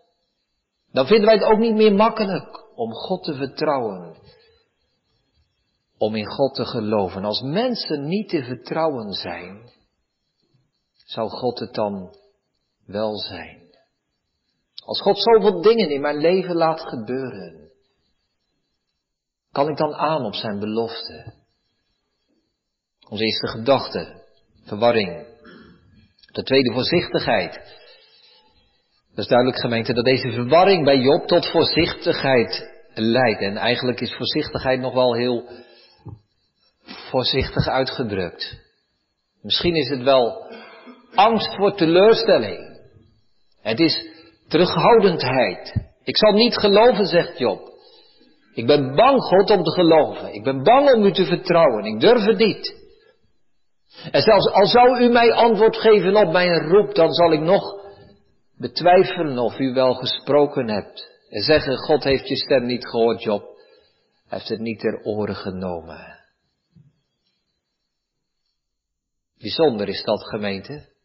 Dan 0.92 1.08
vinden 1.08 1.26
wij 1.26 1.36
het 1.36 1.44
ook 1.44 1.60
niet 1.60 1.76
meer 1.76 1.94
makkelijk 1.94 2.78
om 2.78 2.92
God 2.94 3.24
te 3.24 3.34
vertrouwen. 3.34 4.16
Om 5.98 6.16
in 6.16 6.26
God 6.26 6.56
te 6.56 6.66
geloven. 6.66 7.26
Als 7.26 7.42
mensen 7.42 8.08
niet 8.08 8.30
te 8.30 8.44
vertrouwen 8.44 9.14
zijn, 9.14 9.72
zou 10.94 11.30
God 11.30 11.60
het 11.60 11.74
dan 11.74 12.16
wel 12.86 13.18
zijn. 13.18 13.76
Als 14.86 15.02
God 15.02 15.22
zoveel 15.22 15.62
dingen 15.62 15.90
in 15.90 16.02
mijn 16.02 16.18
leven 16.18 16.56
laat 16.56 16.82
gebeuren, 16.82 17.72
kan 19.52 19.70
ik 19.70 19.78
dan 19.78 19.94
aan 19.94 20.26
op 20.26 20.34
zijn 20.34 20.60
belofte? 20.60 21.34
Onze 23.10 23.24
eerste 23.24 23.48
gedachte, 23.48 24.24
verwarring. 24.64 25.26
De 26.32 26.44
tweede 26.44 26.74
voorzichtigheid. 26.74 27.86
Dat 29.18 29.26
is 29.26 29.32
duidelijk 29.32 29.62
gemeente 29.62 29.94
dat 29.94 30.06
deze 30.06 30.32
verwarring 30.32 30.84
bij 30.84 30.98
Job 30.98 31.28
tot 31.28 31.50
voorzichtigheid 31.52 32.70
leidt. 32.94 33.42
En 33.42 33.58
eigenlijk 33.58 34.02
is 34.02 34.16
voorzichtigheid 34.16 34.80
nog 34.80 34.94
wel 34.94 35.16
heel 35.16 35.44
voorzichtig 36.86 37.68
uitgedrukt. 37.68 38.58
Misschien 39.42 39.76
is 39.76 39.90
het 39.90 40.04
wel 40.04 40.52
angst 41.16 41.56
voor 41.56 41.76
teleurstelling. 41.76 42.80
Het 43.62 43.80
is 43.80 44.06
terughoudendheid. 44.48 45.74
Ik 46.04 46.18
zal 46.18 46.32
niet 46.32 46.58
geloven, 46.58 47.06
zegt 47.06 47.38
Job. 47.38 47.60
Ik 48.54 48.66
ben 48.66 48.96
bang, 48.96 49.22
God, 49.22 49.50
om 49.50 49.64
te 49.64 49.72
geloven. 49.72 50.34
Ik 50.34 50.44
ben 50.44 50.64
bang 50.64 50.94
om 50.94 51.06
u 51.06 51.12
te 51.12 51.26
vertrouwen. 51.26 51.86
Ik 51.86 52.00
durf 52.00 52.26
het 52.26 52.38
niet. 52.38 52.76
En 54.12 54.22
zelfs 54.22 54.52
al 54.52 54.66
zou 54.66 55.02
u 55.04 55.10
mij 55.10 55.34
antwoord 55.34 55.78
geven 55.78 56.16
op 56.16 56.32
mijn 56.32 56.70
roep, 56.70 56.96
dan 56.96 57.14
zal 57.14 57.32
ik 57.32 57.42
nog 57.42 57.86
betwijfelen 58.58 59.38
of 59.38 59.60
u 59.60 59.74
wel 59.74 59.94
gesproken 59.94 60.70
hebt. 60.70 61.16
En 61.30 61.42
zeggen, 61.42 61.78
God 61.78 62.04
heeft 62.04 62.28
je 62.28 62.36
stem 62.36 62.66
niet 62.66 62.88
gehoord, 62.88 63.24
Job. 63.24 63.44
Hij 64.28 64.38
heeft 64.38 64.50
het 64.50 64.60
niet 64.60 64.80
ter 64.80 65.02
oren 65.04 65.36
genomen. 65.36 66.20
Bijzonder 69.38 69.88
is 69.88 70.04
dat, 70.04 70.24
gemeente. 70.24 70.96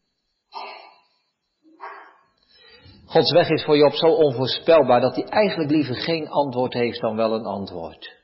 Gods 3.06 3.32
weg 3.32 3.48
is 3.48 3.64
voor 3.64 3.76
Job 3.76 3.92
zo 3.94 4.06
onvoorspelbaar 4.06 5.00
dat 5.00 5.14
hij 5.14 5.24
eigenlijk 5.24 5.70
liever 5.70 5.94
geen 5.94 6.28
antwoord 6.28 6.72
heeft 6.72 7.00
dan 7.00 7.16
wel 7.16 7.34
een 7.34 7.44
antwoord. 7.44 8.20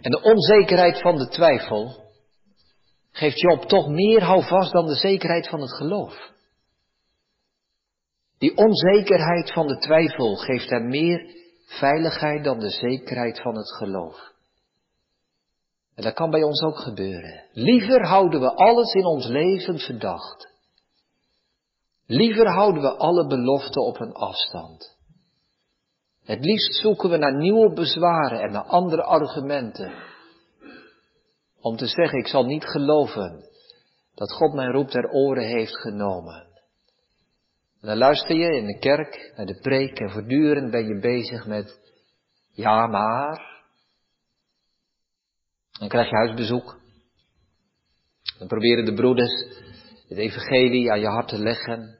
En 0.00 0.10
de 0.10 0.22
onzekerheid 0.22 1.00
van 1.00 1.16
de 1.16 1.28
twijfel 1.28 2.09
geeft 3.20 3.40
Job 3.40 3.62
toch 3.62 3.88
meer 3.88 4.22
houvast 4.22 4.72
dan 4.72 4.86
de 4.86 4.94
zekerheid 4.94 5.48
van 5.48 5.60
het 5.60 5.72
geloof. 5.72 6.32
Die 8.38 8.56
onzekerheid 8.56 9.52
van 9.52 9.66
de 9.66 9.78
twijfel 9.78 10.36
geeft 10.36 10.70
hem 10.70 10.88
meer 10.88 11.34
veiligheid 11.66 12.44
dan 12.44 12.58
de 12.58 12.70
zekerheid 12.70 13.40
van 13.40 13.56
het 13.56 13.72
geloof. 13.72 14.32
En 15.94 16.02
dat 16.02 16.14
kan 16.14 16.30
bij 16.30 16.42
ons 16.42 16.62
ook 16.62 16.78
gebeuren. 16.78 17.44
Liever 17.52 18.06
houden 18.06 18.40
we 18.40 18.54
alles 18.54 18.92
in 18.92 19.04
ons 19.04 19.26
leven 19.26 19.78
verdacht. 19.78 20.48
Liever 22.06 22.48
houden 22.48 22.82
we 22.82 22.96
alle 22.96 23.26
beloften 23.26 23.82
op 23.82 24.00
een 24.00 24.12
afstand. 24.12 24.96
Het 26.24 26.44
liefst 26.44 26.80
zoeken 26.80 27.10
we 27.10 27.16
naar 27.16 27.36
nieuwe 27.36 27.72
bezwaren 27.72 28.40
en 28.40 28.52
naar 28.52 28.66
andere 28.66 29.02
argumenten. 29.02 30.09
Om 31.60 31.76
te 31.76 31.86
zeggen, 31.86 32.18
ik 32.18 32.26
zal 32.26 32.44
niet 32.44 32.64
geloven 32.64 33.44
dat 34.14 34.32
God 34.32 34.54
mijn 34.54 34.72
roep 34.72 34.88
ter 34.88 35.10
oren 35.10 35.46
heeft 35.46 35.80
genomen. 35.80 36.48
En 37.80 37.88
dan 37.88 37.96
luister 37.96 38.36
je 38.36 38.56
in 38.56 38.66
de 38.66 38.78
kerk 38.78 39.32
naar 39.36 39.46
de 39.46 39.58
preek 39.60 39.98
en 39.98 40.10
voortdurend 40.10 40.70
ben 40.70 40.86
je 40.86 40.98
bezig 41.00 41.46
met 41.46 41.80
ja 42.52 42.86
maar. 42.86 43.62
Dan 45.78 45.88
krijg 45.88 46.10
je 46.10 46.16
huisbezoek. 46.16 46.78
Dan 48.38 48.48
proberen 48.48 48.84
de 48.84 48.94
broeders 48.94 49.32
het 50.08 50.18
evangelie 50.18 50.90
aan 50.90 51.00
je 51.00 51.06
hart 51.06 51.28
te 51.28 51.38
leggen. 51.38 51.98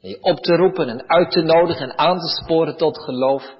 En 0.00 0.08
je 0.08 0.22
op 0.22 0.38
te 0.38 0.56
roepen 0.56 0.88
en 0.88 1.08
uit 1.08 1.30
te 1.30 1.42
nodigen 1.42 1.90
en 1.90 1.98
aan 1.98 2.18
te 2.18 2.42
sporen 2.42 2.76
tot 2.76 2.98
geloof. 3.04 3.56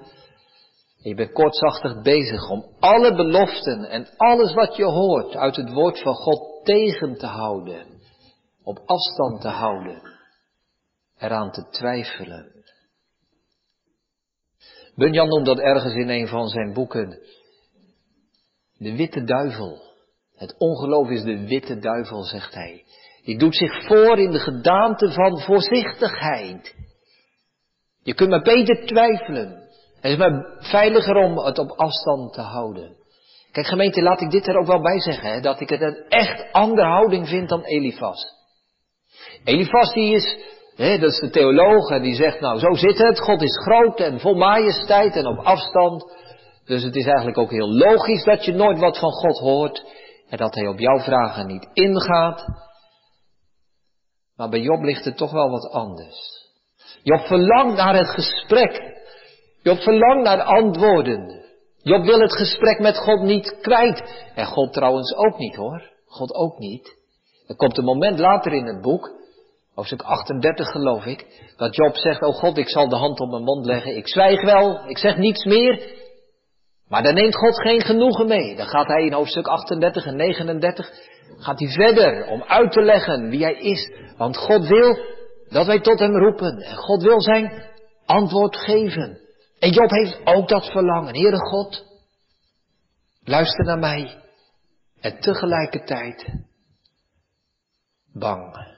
Je 0.97 1.15
bent 1.15 1.31
kortzachtig 1.31 2.01
bezig 2.01 2.49
om 2.49 2.65
alle 2.79 3.15
beloften 3.15 3.83
en 3.83 4.07
alles 4.17 4.53
wat 4.53 4.75
je 4.75 4.85
hoort 4.85 5.35
uit 5.35 5.55
het 5.55 5.73
woord 5.73 6.01
van 6.01 6.13
God 6.13 6.65
tegen 6.65 7.17
te 7.17 7.25
houden. 7.25 7.85
Op 8.63 8.79
afstand 8.85 9.41
te 9.41 9.47
houden. 9.47 10.01
Eraan 11.17 11.51
te 11.51 11.67
twijfelen. 11.69 12.51
Bunyan 14.95 15.27
noemt 15.27 15.45
dat 15.45 15.59
ergens 15.59 15.93
in 15.93 16.09
een 16.09 16.27
van 16.27 16.47
zijn 16.47 16.73
boeken. 16.73 17.19
De 18.77 18.95
witte 18.95 19.23
duivel. 19.23 19.81
Het 20.35 20.55
ongeloof 20.57 21.09
is 21.09 21.23
de 21.23 21.47
witte 21.47 21.79
duivel, 21.79 22.23
zegt 22.23 22.53
hij. 22.53 22.83
Die 23.23 23.37
doet 23.37 23.55
zich 23.55 23.87
voor 23.87 24.19
in 24.19 24.31
de 24.31 24.39
gedaante 24.39 25.11
van 25.11 25.39
voorzichtigheid. 25.39 26.75
Je 28.03 28.13
kunt 28.13 28.29
maar 28.29 28.41
beter 28.41 28.85
twijfelen. 28.85 29.66
Het 30.01 30.11
is 30.11 30.17
maar 30.17 30.45
veiliger 30.59 31.15
om 31.15 31.37
het 31.37 31.59
op 31.59 31.71
afstand 31.71 32.33
te 32.33 32.41
houden. 32.41 32.95
Kijk 33.51 33.67
gemeente, 33.67 34.01
laat 34.01 34.21
ik 34.21 34.31
dit 34.31 34.47
er 34.47 34.57
ook 34.57 34.67
wel 34.67 34.81
bij 34.81 34.99
zeggen, 34.99 35.29
hè, 35.29 35.39
dat 35.39 35.59
ik 35.59 35.69
het 35.69 35.81
een 35.81 36.05
echt 36.09 36.51
andere 36.51 36.87
houding 36.87 37.27
vind 37.27 37.49
dan 37.49 37.63
Elifas. 37.63 38.35
Elifas 39.43 39.93
die 39.93 40.15
is, 40.15 40.37
hè, 40.75 40.97
dat 40.97 41.11
is 41.11 41.19
de 41.19 41.29
theoloog, 41.29 41.89
en 41.89 42.01
die 42.01 42.15
zegt 42.15 42.39
nou 42.39 42.59
zo 42.59 42.73
zit 42.73 42.97
het, 42.97 43.19
God 43.19 43.41
is 43.41 43.57
groot 43.63 43.99
en 43.99 44.19
vol 44.19 44.35
majesteit 44.35 45.15
en 45.15 45.25
op 45.25 45.45
afstand. 45.45 46.15
Dus 46.65 46.83
het 46.83 46.95
is 46.95 47.05
eigenlijk 47.05 47.37
ook 47.37 47.51
heel 47.51 47.73
logisch 47.73 48.23
dat 48.23 48.45
je 48.45 48.53
nooit 48.53 48.79
wat 48.79 48.99
van 48.99 49.11
God 49.11 49.39
hoort 49.39 49.85
en 50.29 50.37
dat 50.37 50.55
hij 50.55 50.67
op 50.67 50.79
jouw 50.79 50.99
vragen 50.99 51.47
niet 51.47 51.69
ingaat. 51.73 52.45
Maar 54.35 54.49
bij 54.49 54.59
Job 54.59 54.81
ligt 54.81 55.05
het 55.05 55.17
toch 55.17 55.31
wel 55.31 55.49
wat 55.49 55.71
anders. 55.71 56.45
Job 57.03 57.19
verlangt 57.19 57.77
naar 57.77 57.95
het 57.95 58.09
gesprek. 58.09 58.96
Job 59.67 59.79
verlangt 59.79 60.23
naar 60.23 60.41
antwoorden. 60.41 61.43
Job 61.81 62.05
wil 62.05 62.19
het 62.19 62.33
gesprek 62.33 62.79
met 62.79 62.97
God 62.97 63.21
niet 63.21 63.57
kwijt. 63.61 64.27
En 64.35 64.45
God 64.45 64.73
trouwens 64.73 65.15
ook 65.15 65.37
niet 65.37 65.55
hoor. 65.55 65.83
God 66.05 66.33
ook 66.33 66.59
niet. 66.59 66.95
Er 67.47 67.55
komt 67.55 67.77
een 67.77 67.83
moment 67.83 68.19
later 68.19 68.53
in 68.53 68.65
het 68.65 68.81
boek, 68.81 69.11
hoofdstuk 69.75 70.01
38 70.01 70.67
geloof 70.67 71.05
ik, 71.05 71.25
dat 71.57 71.75
Job 71.75 71.95
zegt, 71.95 72.21
oh 72.21 72.35
God, 72.35 72.57
ik 72.57 72.69
zal 72.69 72.89
de 72.89 72.95
hand 72.95 73.19
op 73.19 73.29
mijn 73.29 73.43
mond 73.43 73.65
leggen. 73.65 73.95
Ik 73.95 74.07
zwijg 74.07 74.41
wel, 74.41 74.87
ik 74.87 74.97
zeg 74.97 75.17
niets 75.17 75.45
meer. 75.45 75.95
Maar 76.87 77.03
daar 77.03 77.13
neemt 77.13 77.35
God 77.35 77.61
geen 77.61 77.81
genoegen 77.81 78.27
mee. 78.27 78.55
Dan 78.55 78.67
gaat 78.67 78.87
hij 78.87 79.05
in 79.05 79.13
hoofdstuk 79.13 79.47
38 79.47 80.05
en 80.05 80.15
39 80.15 80.91
gaat 81.37 81.59
hij 81.59 81.69
verder 81.69 82.27
om 82.27 82.43
uit 82.43 82.71
te 82.71 82.81
leggen 82.81 83.29
wie 83.29 83.43
hij 83.43 83.57
is. 83.57 83.91
Want 84.17 84.37
God 84.37 84.67
wil 84.67 84.97
dat 85.49 85.65
wij 85.65 85.79
tot 85.79 85.99
hem 85.99 86.17
roepen. 86.17 86.57
En 86.57 86.75
God 86.75 87.03
wil 87.03 87.21
zijn 87.21 87.63
antwoord 88.05 88.57
geven. 88.57 89.25
En 89.59 89.71
Job 89.71 89.89
heeft 89.89 90.19
ook 90.23 90.47
dat 90.49 90.65
verlangen. 90.65 91.15
Heere 91.15 91.39
God, 91.39 91.85
luister 93.23 93.65
naar 93.65 93.79
mij. 93.79 94.21
En 94.99 95.19
tegelijkertijd 95.19 96.25
bang. 98.13 98.75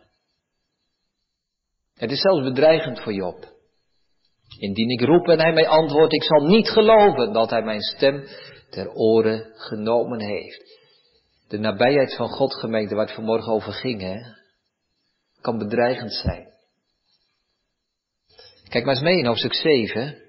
Het 1.95 2.11
is 2.11 2.21
zelfs 2.21 2.43
bedreigend 2.43 3.01
voor 3.01 3.13
Job. 3.13 3.57
Indien 4.59 4.89
ik 4.89 5.01
roep 5.01 5.27
en 5.27 5.39
hij 5.39 5.53
mij 5.53 5.67
antwoordt, 5.67 6.13
ik 6.13 6.23
zal 6.23 6.47
niet 6.47 6.69
geloven 6.69 7.33
dat 7.33 7.49
hij 7.49 7.61
mijn 7.61 7.81
stem 7.81 8.27
ter 8.69 8.91
oren 8.93 9.51
genomen 9.55 10.21
heeft. 10.21 10.77
De 11.47 11.57
nabijheid 11.57 12.15
van 12.15 12.29
God, 12.29 12.53
gemeente, 12.53 12.95
waar 12.95 13.05
het 13.05 13.15
vanmorgen 13.15 13.53
over 13.53 13.73
ging, 13.73 14.35
kan 15.41 15.57
bedreigend 15.57 16.13
zijn. 16.13 16.47
Kijk 18.69 18.85
maar 18.85 18.93
eens 18.93 19.03
mee 19.03 19.17
in 19.17 19.25
hoofdstuk 19.25 19.53
7. 19.53 20.28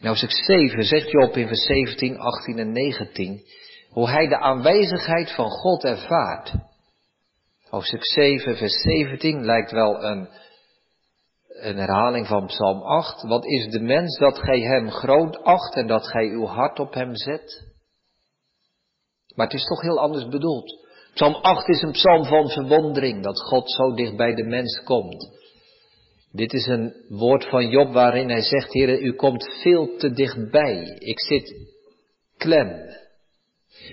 In 0.00 0.06
hoofdstuk 0.06 0.30
7 0.30 0.82
zegt 0.82 1.10
Job 1.10 1.36
in 1.36 1.46
vers 1.46 1.66
17, 1.66 2.18
18 2.18 2.58
en 2.58 2.72
19 2.72 3.42
hoe 3.90 4.08
hij 4.08 4.26
de 4.26 4.38
aanwezigheid 4.38 5.34
van 5.34 5.50
God 5.50 5.84
ervaart. 5.84 6.52
Hoofdstuk 7.68 8.04
7, 8.06 8.56
vers 8.56 8.80
17 8.82 9.44
lijkt 9.44 9.70
wel 9.70 10.04
een, 10.04 10.28
een 11.48 11.76
herhaling 11.76 12.26
van 12.26 12.46
Psalm 12.46 12.82
8. 12.82 13.22
Wat 13.22 13.44
is 13.44 13.70
de 13.70 13.80
mens 13.80 14.18
dat 14.18 14.38
gij 14.38 14.60
hem 14.60 14.90
groot 14.90 15.42
acht 15.42 15.74
en 15.74 15.86
dat 15.86 16.06
gij 16.06 16.28
uw 16.28 16.46
hart 16.46 16.78
op 16.78 16.94
hem 16.94 17.16
zet? 17.16 17.66
Maar 19.34 19.46
het 19.46 19.56
is 19.56 19.64
toch 19.64 19.80
heel 19.80 19.98
anders 19.98 20.28
bedoeld. 20.28 20.86
Psalm 21.14 21.34
8 21.34 21.68
is 21.68 21.82
een 21.82 21.92
psalm 21.92 22.24
van 22.24 22.48
verwondering 22.48 23.22
dat 23.22 23.40
God 23.40 23.70
zo 23.70 23.94
dicht 23.94 24.16
bij 24.16 24.34
de 24.34 24.44
mens 24.44 24.82
komt. 24.84 25.37
Dit 26.32 26.52
is 26.52 26.66
een 26.66 26.94
woord 27.08 27.48
van 27.48 27.68
Job 27.68 27.92
waarin 27.92 28.30
hij 28.30 28.42
zegt, 28.42 28.72
Heer, 28.72 29.00
u 29.00 29.12
komt 29.12 29.50
veel 29.62 29.96
te 29.96 30.10
dichtbij. 30.10 30.96
Ik 30.98 31.20
zit 31.20 31.54
klem. 32.36 32.96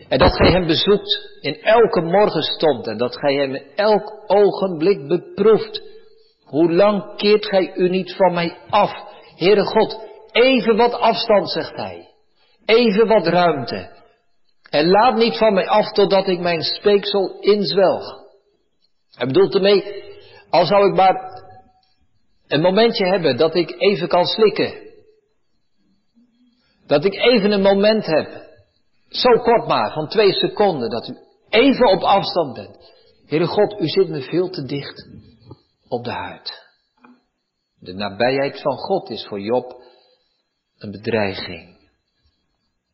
En 0.10 0.18
dat 0.18 0.36
gij 0.36 0.52
hem 0.52 0.68
bezoekt 0.68 1.38
in 1.42 1.62
elke 1.62 2.02
morgenstond 2.02 2.88
en 2.88 2.98
dat 2.98 3.18
gij 3.18 3.34
hem 3.34 3.56
in 3.56 3.64
elk 3.76 4.24
ogenblik 4.28 5.08
beproeft. 5.08 5.82
Hoe 6.44 6.74
lang 6.74 7.16
keert 7.16 7.46
gij 7.46 7.76
u 7.76 7.90
niet 7.90 8.16
van 8.16 8.34
mij 8.34 8.58
af? 8.70 8.92
Heere 9.36 9.64
God, 9.64 10.00
even 10.32 10.76
wat 10.76 10.94
afstand, 10.94 11.50
zegt 11.50 11.76
hij. 11.76 12.10
Even 12.66 13.08
wat 13.08 13.28
ruimte. 13.28 13.90
En 14.70 14.90
laat 14.90 15.18
niet 15.18 15.38
van 15.38 15.54
mij 15.54 15.68
af 15.68 15.92
totdat 15.92 16.28
ik 16.28 16.40
mijn 16.40 16.62
speeksel 16.62 17.38
inzwelg. 17.40 18.24
Hij 19.16 19.28
bedoelt 19.28 19.56
ermee, 19.56 20.04
al 20.50 20.66
zou 20.66 20.90
ik 20.90 20.96
maar 20.96 21.44
een 22.48 22.62
momentje 22.62 23.06
hebben 23.06 23.38
dat 23.38 23.56
ik 23.56 23.76
even 23.78 24.08
kan 24.08 24.26
slikken. 24.26 24.84
Dat 26.88 27.06
ik 27.06 27.14
even 27.14 27.52
een 27.52 27.62
moment 27.62 28.06
heb. 28.06 28.44
Zo 29.10 29.30
kort 29.30 29.68
maar, 29.68 29.94
van 29.94 30.08
twee 30.08 30.32
seconden, 30.34 30.90
dat 30.90 31.08
u 31.08 31.18
even 31.50 31.88
op 31.92 32.02
afstand 32.02 32.54
bent. 32.54 32.94
Heere 33.26 33.48
God, 33.48 33.80
u 33.80 33.88
zit 33.88 34.10
me 34.10 34.22
veel 34.22 34.50
te 34.50 34.66
dicht 34.66 35.08
op 35.88 36.04
de 36.04 36.12
huid. 36.12 36.64
De 37.80 37.94
nabijheid 37.94 38.62
van 38.62 38.78
God 38.78 39.10
is 39.10 39.26
voor 39.26 39.40
Job 39.40 39.82
een 40.78 40.92
bedreiging. 40.92 41.78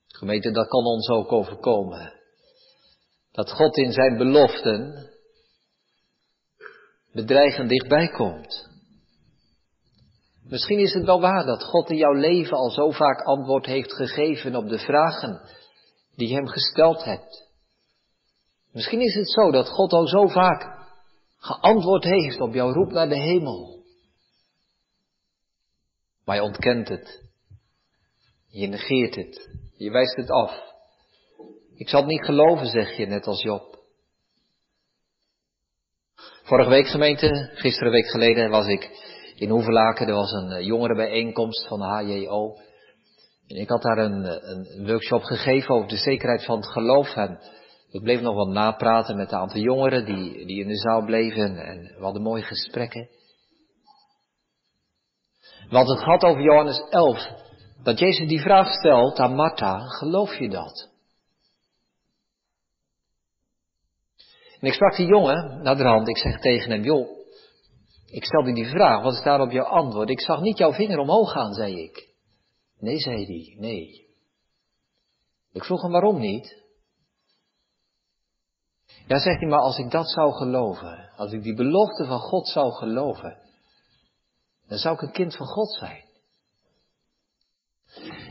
Gemeente, 0.08 0.52
dat 0.52 0.68
kan 0.68 0.86
ons 0.86 1.10
ook 1.10 1.32
overkomen. 1.32 2.14
Dat 3.32 3.52
God 3.52 3.78
in 3.78 3.92
zijn 3.92 4.18
beloften 4.18 5.10
bedreigend 7.12 7.70
dichtbij 7.70 8.08
komt. 8.08 8.71
Misschien 10.52 10.80
is 10.80 10.94
het 10.94 11.06
wel 11.06 11.22
waar 11.22 11.46
dat 11.46 11.64
God 11.64 11.90
in 11.90 11.98
jouw 11.98 12.14
leven 12.14 12.58
al 12.58 12.70
zo 12.70 12.92
vaak 12.92 13.22
antwoord 13.22 13.66
heeft 13.66 13.94
gegeven 13.94 14.56
op 14.56 14.70
de 14.70 14.80
vragen 14.80 15.42
die 16.16 16.34
hem 16.34 16.48
gesteld 16.48 17.04
hebt. 17.04 17.50
Misschien 18.72 19.02
is 19.02 19.16
het 19.16 19.32
zo 19.32 19.52
dat 19.52 19.70
God 19.70 19.92
al 19.92 20.08
zo 20.08 20.28
vaak 20.28 20.88
geantwoord 21.38 22.04
heeft 22.04 22.40
op 22.40 22.54
jouw 22.54 22.72
roep 22.72 22.92
naar 22.92 23.10
de 23.10 23.20
hemel. 23.20 23.84
Maar 26.26 26.36
je 26.36 26.44
ontkent 26.44 26.88
het. 26.88 27.24
Je 28.48 28.68
negeert 28.68 29.16
het. 29.16 29.50
Je 29.78 29.92
wijst 29.92 30.16
het 30.16 30.30
af. 30.30 30.62
Ik 31.76 31.90
zal 31.90 32.00
het 32.00 32.10
niet 32.10 32.26
geloven, 32.26 32.68
zeg 32.68 32.98
je, 32.98 33.06
net 33.06 33.28
als 33.28 33.42
Job. 33.42 33.80
Vorige 36.44 36.70
week 36.70 36.88
gemeente, 36.88 37.52
gisteren 37.54 37.92
week 37.92 38.10
geleden 38.10 38.50
was 38.50 38.68
ik 38.68 39.11
in 39.42 39.50
Hoevelaken. 39.50 40.08
Er 40.08 40.14
was 40.14 40.32
een 40.32 40.52
eh, 40.52 40.66
jongerenbijeenkomst 40.66 41.68
van 41.68 41.80
de 41.80 41.86
HJO. 41.86 42.56
En 43.48 43.56
ik 43.56 43.70
had 43.70 43.82
daar 43.82 43.98
een, 43.98 44.26
eh, 44.26 44.50
een, 44.50 44.88
workshop 44.88 45.24
gegeven 45.24 45.76
over 45.76 45.88
de 45.88 45.98
zekerheid 45.98 46.46
van 46.46 46.56
het 46.56 46.68
geloof. 46.68 47.16
En 47.16 47.40
ik 47.90 48.02
bleef 48.02 48.22
nog 48.22 48.36
wat 48.36 48.48
napraten 48.48 49.16
met 49.16 49.32
een 49.32 49.38
aantal 49.38 49.62
jongeren 49.62 50.06
die, 50.06 50.46
die 50.46 50.62
in 50.62 50.68
de 50.68 50.78
zaal 50.78 51.06
bleven. 51.06 51.58
En 51.58 51.82
we 51.82 52.04
hadden 52.04 52.22
mooie 52.22 52.44
gesprekken. 52.44 53.10
We 55.70 55.78
het 55.78 56.00
gehad 56.00 56.24
over 56.24 56.42
Johannes 56.42 56.84
11 56.90 57.28
dat 57.84 58.00
Jezus 58.00 58.28
die 58.28 58.42
vraag 58.42 58.68
stelt 58.68 59.20
aan 59.20 59.36
Martha, 59.36 59.80
geloof 59.80 60.36
je 60.36 60.50
dat? 60.50 60.90
En 64.60 64.68
ik 64.68 64.74
sprak 64.74 64.96
die 64.96 65.08
jongen 65.08 65.62
naar 65.62 65.78
de 65.78 65.84
hand. 65.84 66.08
Ik 66.08 66.18
zeg 66.18 66.40
tegen 66.40 66.72
hem, 66.72 66.84
joh, 66.84 67.21
ik 68.12 68.24
stelde 68.24 68.54
die 68.54 68.70
vraag, 68.70 69.04
wat 69.04 69.14
is 69.14 69.24
daarop 69.24 69.52
jouw 69.52 69.66
antwoord? 69.66 70.10
Ik 70.10 70.22
zag 70.22 70.42
niet 70.42 70.58
jouw 70.58 70.74
vinger 70.74 70.98
omhoog 70.98 71.32
gaan, 71.32 71.54
zei 71.54 71.84
ik. 71.84 72.10
Nee, 72.80 73.00
zei 73.00 73.26
hij, 73.26 73.56
nee. 73.60 74.08
Ik 75.52 75.64
vroeg 75.64 75.82
hem 75.82 75.92
waarom 75.92 76.20
niet. 76.20 76.60
Ja, 79.08 79.20
zegt 79.20 79.40
hij, 79.40 79.50
maar 79.50 79.60
als 79.60 79.78
ik 79.78 79.92
dat 79.92 80.10
zou 80.10 80.32
geloven, 80.34 81.12
als 81.16 81.32
ik 81.32 81.44
die 81.44 81.56
belofte 81.56 82.06
van 82.06 82.20
God 82.20 82.48
zou 82.48 82.72
geloven, 82.72 83.38
dan 84.68 84.78
zou 84.78 84.96
ik 84.96 85.02
een 85.02 85.12
kind 85.12 85.36
van 85.36 85.48
God 85.48 85.74
zijn. 85.74 86.10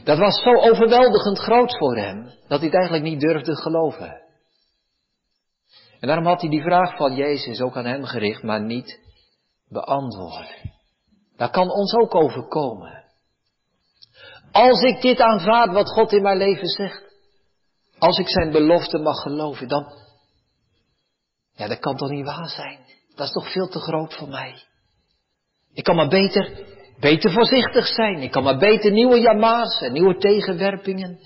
Dat 0.04 0.18
was 0.18 0.42
zo 0.42 0.50
overweldigend 0.50 1.38
groot 1.38 1.78
voor 1.78 1.96
hem, 1.96 2.24
dat 2.24 2.58
hij 2.58 2.68
het 2.68 2.74
eigenlijk 2.74 3.04
niet 3.04 3.20
durfde 3.20 3.56
geloven. 3.56 4.22
En 6.00 6.08
daarom 6.08 6.26
had 6.26 6.40
hij 6.40 6.50
die 6.50 6.62
vraag 6.62 6.96
van 6.96 7.14
Jezus 7.14 7.60
ook 7.60 7.76
aan 7.76 7.84
hem 7.84 8.04
gericht, 8.04 8.42
maar 8.42 8.62
niet 8.62 9.09
beantwoord. 9.70 10.62
Dat 11.36 11.50
kan 11.50 11.70
ons 11.70 11.94
ook 11.94 12.14
overkomen. 12.14 13.04
Als 14.52 14.80
ik 14.80 15.00
dit 15.00 15.20
aanvaard 15.20 15.72
wat 15.72 15.92
God 15.92 16.12
in 16.12 16.22
mijn 16.22 16.36
leven 16.36 16.68
zegt, 16.68 17.02
als 17.98 18.18
ik 18.18 18.28
zijn 18.28 18.50
belofte 18.50 18.98
mag 18.98 19.22
geloven, 19.22 19.68
dan, 19.68 19.92
ja, 21.52 21.68
dat 21.68 21.78
kan 21.78 21.96
toch 21.96 22.10
niet 22.10 22.24
waar 22.24 22.48
zijn? 22.48 22.78
Dat 23.14 23.26
is 23.26 23.32
toch 23.32 23.52
veel 23.52 23.68
te 23.68 23.78
groot 23.78 24.14
voor 24.14 24.28
mij? 24.28 24.62
Ik 25.72 25.84
kan 25.84 25.96
maar 25.96 26.08
beter, 26.08 26.66
beter 27.00 27.32
voorzichtig 27.32 27.86
zijn. 27.86 28.22
Ik 28.22 28.30
kan 28.30 28.42
maar 28.42 28.58
beter 28.58 28.90
nieuwe 28.90 29.20
jama's 29.20 29.80
en 29.80 29.92
nieuwe 29.92 30.16
tegenwerpingen 30.16 31.20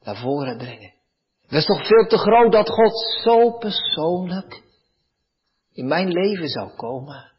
naar 0.00 0.16
voren 0.16 0.56
brengen. 0.56 0.94
Dat 1.48 1.58
is 1.58 1.66
toch 1.66 1.86
veel 1.86 2.06
te 2.06 2.18
groot 2.18 2.52
dat 2.52 2.68
God 2.68 3.20
zo 3.24 3.50
persoonlijk 3.50 4.62
in 5.76 5.86
mijn 5.86 6.08
leven 6.08 6.48
zou 6.48 6.70
komen. 6.76 7.32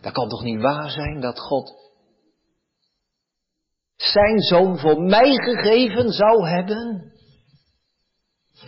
Dat 0.00 0.12
kan 0.12 0.28
toch 0.28 0.42
niet 0.42 0.60
waar 0.60 0.90
zijn 0.90 1.20
dat 1.20 1.38
God 1.38 1.72
zijn 3.96 4.40
zoon 4.40 4.78
voor 4.78 5.02
mij 5.02 5.34
gegeven 5.34 6.10
zou 6.10 6.48
hebben? 6.48 7.12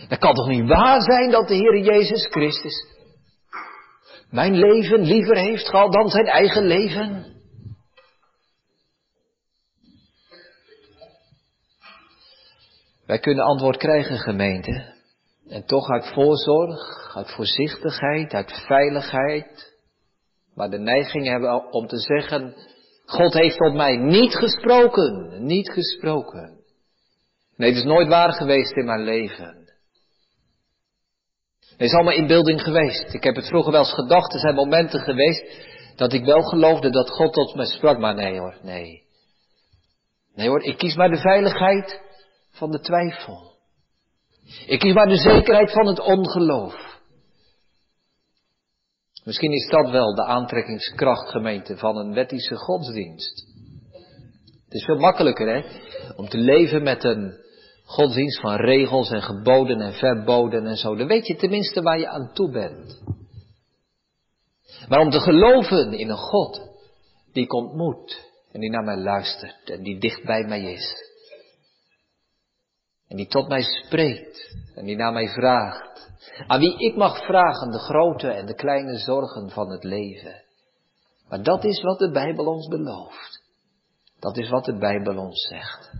Dat 0.07 0.19
kan 0.19 0.33
toch 0.33 0.47
niet 0.47 0.67
waar 0.67 1.01
zijn 1.01 1.31
dat 1.31 1.47
de 1.47 1.55
Heer 1.55 1.77
Jezus 1.83 2.27
Christus 2.27 2.87
mijn 4.29 4.55
leven 4.55 4.99
liever 4.99 5.37
heeft 5.37 5.69
gehad 5.69 5.93
dan 5.93 6.09
zijn 6.09 6.25
eigen 6.25 6.63
leven? 6.63 7.37
Wij 13.05 13.19
kunnen 13.19 13.45
antwoord 13.45 13.77
krijgen, 13.77 14.17
gemeente. 14.17 14.98
En 15.49 15.65
toch 15.65 15.89
uit 15.89 16.11
voorzorg, 16.13 17.15
uit 17.15 17.31
voorzichtigheid, 17.31 18.33
uit 18.33 18.63
veiligheid. 18.67 19.77
Maar 20.53 20.69
de 20.69 20.79
neiging 20.79 21.27
hebben 21.27 21.71
om 21.71 21.87
te 21.87 21.97
zeggen, 21.97 22.55
God 23.05 23.33
heeft 23.33 23.57
tot 23.57 23.73
mij 23.73 23.97
niet 23.97 24.35
gesproken, 24.35 25.45
niet 25.45 25.69
gesproken. 25.69 26.57
Nee, 27.55 27.69
het 27.69 27.77
is 27.77 27.85
nooit 27.85 28.07
waar 28.07 28.33
geweest 28.33 28.75
in 28.75 28.85
mijn 28.85 29.03
leven. 29.03 29.57
Het 31.59 31.87
is 31.87 31.93
allemaal 31.93 32.13
inbeelding 32.13 32.61
geweest. 32.61 33.13
Ik 33.13 33.23
heb 33.23 33.35
het 33.35 33.47
vroeger 33.47 33.71
wel 33.71 33.81
eens 33.81 33.93
gedacht, 33.93 34.33
er 34.33 34.39
zijn 34.39 34.55
momenten 34.55 34.99
geweest 34.99 35.45
dat 35.95 36.13
ik 36.13 36.25
wel 36.25 36.41
geloofde 36.41 36.89
dat 36.89 37.09
God 37.09 37.33
tot 37.33 37.55
me 37.55 37.65
sprak, 37.65 37.97
maar 37.97 38.15
nee 38.15 38.39
hoor, 38.39 38.57
nee. 38.61 39.03
Nee 40.35 40.47
hoor, 40.47 40.63
ik 40.63 40.77
kies 40.77 40.95
maar 40.95 41.09
de 41.09 41.21
veiligheid 41.21 42.01
van 42.51 42.71
de 42.71 42.79
twijfel. 42.79 43.58
Ik 44.65 44.79
kies 44.79 44.93
maar 44.93 45.07
de 45.07 45.17
zekerheid 45.17 45.71
van 45.71 45.87
het 45.87 45.99
ongeloof. 45.99 46.99
Misschien 49.23 49.51
is 49.51 49.69
dat 49.69 49.89
wel 49.89 50.15
de 50.15 50.25
aantrekkingskracht, 50.25 51.29
gemeente, 51.29 51.77
van 51.77 51.97
een 51.97 52.13
wettische 52.13 52.55
godsdienst. 52.55 53.47
Het 54.63 54.73
is 54.73 54.83
veel 54.83 54.99
makkelijker, 54.99 55.47
hè, 55.47 55.63
om 56.15 56.27
te 56.27 56.37
leven 56.37 56.83
met 56.83 57.03
een 57.03 57.37
godsdienst 57.85 58.39
van 58.39 58.55
regels 58.55 59.11
en 59.11 59.21
geboden 59.21 59.81
en 59.81 59.93
verboden 59.93 60.65
en 60.65 60.77
zo. 60.77 60.95
Dan 60.95 61.07
weet 61.07 61.27
je 61.27 61.35
tenminste 61.35 61.81
waar 61.81 61.99
je 61.99 62.07
aan 62.07 62.33
toe 62.33 62.51
bent. 62.51 63.01
Maar 64.87 64.99
om 64.99 65.09
te 65.09 65.19
geloven 65.19 65.93
in 65.93 66.09
een 66.09 66.17
God 66.17 66.61
die 67.33 67.43
ik 67.43 67.53
ontmoet 67.53 68.31
en 68.51 68.59
die 68.59 68.69
naar 68.69 68.83
mij 68.83 68.97
luistert 68.97 69.69
en 69.69 69.83
die 69.83 69.99
dicht 69.99 70.23
bij 70.23 70.43
mij 70.43 70.61
is. 70.61 71.07
En 73.07 73.17
die 73.17 73.27
tot 73.27 73.47
mij 73.47 73.61
spreekt 73.61 74.28
en 74.79 74.85
die 74.85 74.95
naar 74.95 75.13
mij 75.13 75.27
vraagt. 75.27 76.09
Aan 76.47 76.59
wie 76.59 76.77
ik 76.77 76.95
mag 76.95 77.25
vragen 77.25 77.71
de 77.71 77.79
grote 77.79 78.27
en 78.27 78.45
de 78.45 78.53
kleine 78.53 78.97
zorgen 78.97 79.49
van 79.49 79.69
het 79.69 79.83
leven. 79.83 80.43
Maar 81.29 81.43
dat 81.43 81.63
is 81.63 81.81
wat 81.81 81.99
de 81.99 82.11
Bijbel 82.11 82.45
ons 82.45 82.67
belooft. 82.67 83.43
Dat 84.19 84.37
is 84.37 84.49
wat 84.49 84.65
de 84.65 84.77
Bijbel 84.77 85.17
ons 85.17 85.47
zegt. 85.47 85.91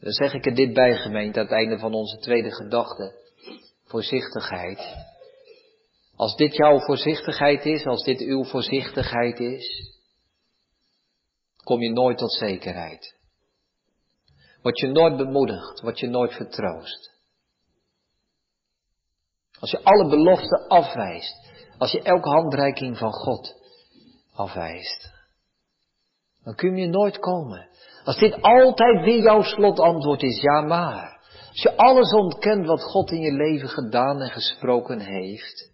Dan 0.00 0.12
zeg 0.12 0.34
ik 0.34 0.46
er 0.46 0.54
dit 0.54 0.72
bij, 0.72 0.96
gemeente, 0.96 1.38
aan 1.38 1.44
het 1.44 1.54
einde 1.54 1.78
van 1.78 1.94
onze 1.94 2.18
tweede 2.18 2.52
gedachte. 2.52 3.14
Voorzichtigheid. 3.84 4.96
Als 6.16 6.36
dit 6.36 6.54
jouw 6.56 6.78
voorzichtigheid 6.78 7.64
is, 7.64 7.86
als 7.86 8.02
dit 8.02 8.20
uw 8.20 8.44
voorzichtigheid 8.44 9.40
is, 9.40 9.94
kom 11.64 11.80
je 11.80 11.90
nooit 11.90 12.18
tot 12.18 12.32
zekerheid. 12.32 13.14
Word 14.62 14.78
je 14.78 14.86
nooit 14.86 15.16
bemoedigd, 15.16 15.80
word 15.80 15.98
je 15.98 16.06
nooit 16.06 16.32
vertroost. 16.32 17.09
Als 19.60 19.70
je 19.70 19.82
alle 19.82 20.08
beloften 20.08 20.66
afwijst, 20.68 21.36
als 21.78 21.90
je 21.90 22.02
elke 22.02 22.28
handreiking 22.28 22.98
van 22.98 23.12
God 23.12 23.54
afwijst, 24.34 25.12
dan 26.44 26.54
kun 26.54 26.76
je 26.76 26.86
nooit 26.86 27.18
komen. 27.18 27.68
Als 28.04 28.18
dit 28.18 28.42
altijd 28.42 29.04
weer 29.04 29.22
jouw 29.22 29.42
slotantwoord 29.42 30.22
is, 30.22 30.40
ja 30.40 30.60
maar. 30.60 31.20
Als 31.48 31.62
je 31.62 31.76
alles 31.76 32.12
ontkent 32.12 32.66
wat 32.66 32.82
God 32.82 33.10
in 33.10 33.20
je 33.20 33.32
leven 33.32 33.68
gedaan 33.68 34.20
en 34.20 34.30
gesproken 34.30 35.00
heeft, 35.00 35.70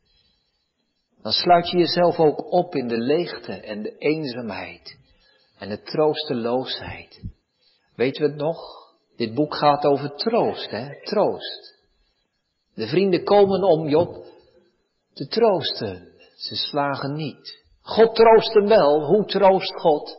dan 1.22 1.32
sluit 1.32 1.70
je 1.70 1.78
jezelf 1.78 2.18
ook 2.18 2.52
op 2.52 2.74
in 2.74 2.88
de 2.88 2.98
leegte 2.98 3.52
en 3.52 3.82
de 3.82 3.96
eenzaamheid 3.98 4.98
en 5.58 5.68
de 5.68 5.82
troosteloosheid. 5.82 7.22
Weet 7.94 8.18
we 8.18 8.24
het 8.24 8.36
nog? 8.36 8.58
Dit 9.16 9.34
boek 9.34 9.54
gaat 9.54 9.84
over 9.84 10.14
troost, 10.14 10.70
hè? 10.70 11.02
Troost. 11.04 11.75
De 12.76 12.86
vrienden 12.86 13.24
komen 13.24 13.62
om 13.62 13.88
Job 13.88 14.24
te 15.12 15.26
troosten. 15.26 16.12
Ze 16.36 16.54
slagen 16.54 17.14
niet. 17.14 17.64
God 17.80 18.14
troost 18.14 18.54
hem 18.54 18.68
wel. 18.68 19.04
Hoe 19.04 19.24
troost 19.24 19.74
God? 19.80 20.16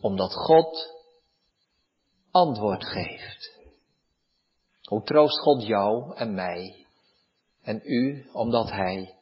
Omdat 0.00 0.32
God 0.32 0.94
antwoord 2.30 2.84
geeft. 2.84 3.56
Hoe 4.82 5.02
troost 5.02 5.40
God 5.40 5.66
jou 5.66 6.16
en 6.16 6.34
mij 6.34 6.86
en 7.62 7.80
u, 7.84 8.28
omdat 8.32 8.70
Hij 8.70 9.14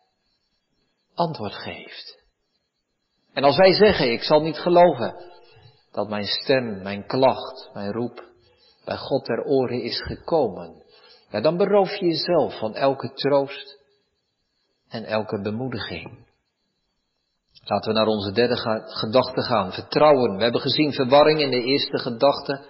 antwoord 1.15 1.55
geeft. 1.55 2.25
En 3.33 3.45
als 3.45 3.57
wij 3.57 3.73
zeggen, 3.73 4.13
ik 4.13 4.23
zal 4.23 4.41
niet 4.41 4.59
geloven 4.59 5.15
dat 5.93 6.09
mijn 6.09 6.27
stem, 6.27 6.83
mijn 6.83 7.07
klacht, 7.07 7.71
mijn 7.73 7.93
roep 7.93 8.25
bij 8.85 8.97
God 8.97 9.25
ter 9.25 9.45
oren 9.45 9.83
is 9.83 10.03
gekomen, 10.03 10.83
ja, 11.31 11.41
dan 11.41 11.57
beroof 11.57 11.97
je 11.97 12.07
jezelf 12.07 12.59
van 12.59 12.75
elke 12.75 13.13
troost 13.13 13.79
en 14.89 15.05
elke 15.05 15.41
bemoediging. 15.41 16.25
Laten 17.65 17.93
we 17.93 17.99
naar 17.99 18.07
onze 18.07 18.33
derde 18.33 18.57
gedachte 18.87 19.43
gaan. 19.43 19.73
Vertrouwen. 19.73 20.37
We 20.37 20.43
hebben 20.43 20.61
gezien 20.61 20.93
verwarring 20.93 21.41
in 21.41 21.51
de 21.51 21.63
eerste 21.63 21.99
gedachte. 21.99 22.65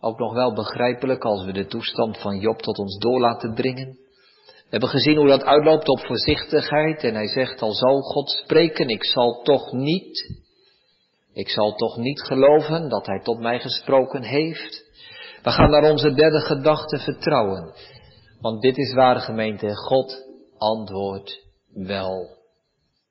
Ook 0.00 0.18
nog 0.18 0.32
wel 0.32 0.54
begrijpelijk 0.54 1.24
als 1.24 1.44
we 1.44 1.52
de 1.52 1.66
toestand 1.66 2.18
van 2.18 2.38
Job 2.38 2.62
tot 2.62 2.78
ons 2.78 2.98
door 2.98 3.20
laten 3.20 3.54
dringen. 3.54 3.98
We 4.46 4.74
hebben 4.74 4.88
gezien 4.88 5.16
hoe 5.16 5.28
dat 5.28 5.44
uitloopt 5.44 5.88
op 5.88 6.00
voorzichtigheid. 6.00 7.04
En 7.04 7.14
hij 7.14 7.28
zegt, 7.28 7.62
al 7.62 7.72
zal 7.72 8.00
God 8.00 8.30
spreken, 8.30 8.88
ik 8.88 9.04
zal 9.04 9.42
toch 9.42 9.72
niet, 9.72 10.40
ik 11.32 11.48
zal 11.48 11.74
toch 11.74 11.96
niet 11.96 12.20
geloven 12.22 12.88
dat 12.88 13.06
hij 13.06 13.20
tot 13.22 13.40
mij 13.40 13.60
gesproken 13.60 14.22
heeft. 14.22 14.87
We 15.48 15.54
gaan 15.54 15.70
naar 15.70 15.90
onze 15.90 16.14
derde 16.14 16.40
gedachte 16.40 16.98
vertrouwen. 16.98 17.72
Want 18.40 18.62
dit 18.62 18.76
is 18.76 18.94
waar 18.94 19.20
gemeente, 19.20 19.76
God 19.76 20.26
antwoordt 20.58 21.44
wel. 21.72 22.36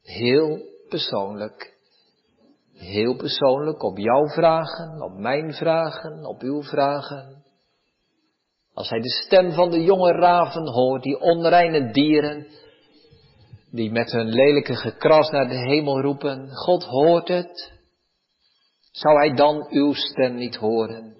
Heel 0.02 0.60
persoonlijk. 0.90 1.78
Heel 2.74 3.16
persoonlijk 3.16 3.84
op 3.84 3.98
jouw 3.98 4.28
vragen, 4.28 5.02
op 5.02 5.18
mijn 5.18 5.54
vragen, 5.54 6.26
op 6.26 6.42
uw 6.42 6.64
vragen. 6.64 7.44
Als 8.74 8.90
hij 8.90 9.00
de 9.00 9.10
stem 9.10 9.52
van 9.52 9.70
de 9.70 9.84
jonge 9.84 10.12
raven 10.12 10.68
hoort, 10.68 11.04
die 11.04 11.20
onreine 11.20 11.92
dieren, 11.92 12.48
die 13.72 13.92
met 13.92 14.12
hun 14.12 14.30
lelijke 14.30 14.76
gekras 14.76 15.30
naar 15.30 15.48
de 15.48 15.58
hemel 15.58 16.02
roepen, 16.02 16.50
God 16.50 16.84
hoort 16.84 17.28
het. 17.28 17.74
Zou 18.92 19.18
hij 19.18 19.34
dan 19.34 19.68
uw 19.70 19.94
stem 19.94 20.36
niet 20.36 20.56
horen? 20.56 21.17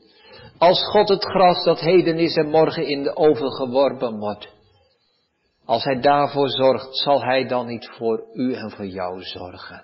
Als 0.58 0.86
God 0.92 1.10
het 1.10 1.26
gras 1.26 1.64
dat 1.64 1.80
heden 1.80 2.18
is 2.18 2.36
en 2.36 2.50
morgen 2.50 2.88
in 2.88 3.04
de 3.04 3.16
oven 3.16 3.52
geworpen 3.52 4.20
wordt, 4.20 4.48
als 5.66 5.84
Hij 5.84 6.00
daarvoor 6.00 6.50
zorgt, 6.50 6.98
zal 6.98 7.24
Hij 7.24 7.48
dan 7.48 7.66
niet 7.66 7.90
voor 7.98 8.24
u 8.34 8.54
en 8.54 8.72
voor 8.72 8.86
jou 8.86 9.24
zorgen? 9.24 9.84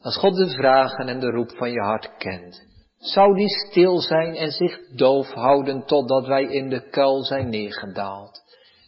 Als 0.00 0.16
God 0.16 0.36
de 0.36 0.48
vragen 0.48 1.08
en 1.08 1.20
de 1.20 1.30
roep 1.30 1.56
van 1.56 1.70
je 1.70 1.80
hart 1.80 2.16
kent, 2.16 2.62
zou 2.98 3.34
die 3.34 3.48
stil 3.48 3.98
zijn 4.00 4.34
en 4.34 4.50
zich 4.50 4.78
doof 4.96 5.32
houden 5.32 5.86
totdat 5.86 6.26
wij 6.26 6.44
in 6.44 6.68
de 6.68 6.88
kuil 6.88 7.24
zijn 7.24 7.48
neergedaald? 7.48 8.40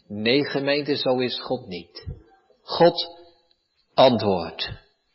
Nee, 0.07 0.45
gemeente, 0.45 0.95
zo 0.95 1.17
is 1.17 1.41
God 1.41 1.67
niet. 1.67 2.07
God 2.63 3.07
antwoordt. 3.93 4.71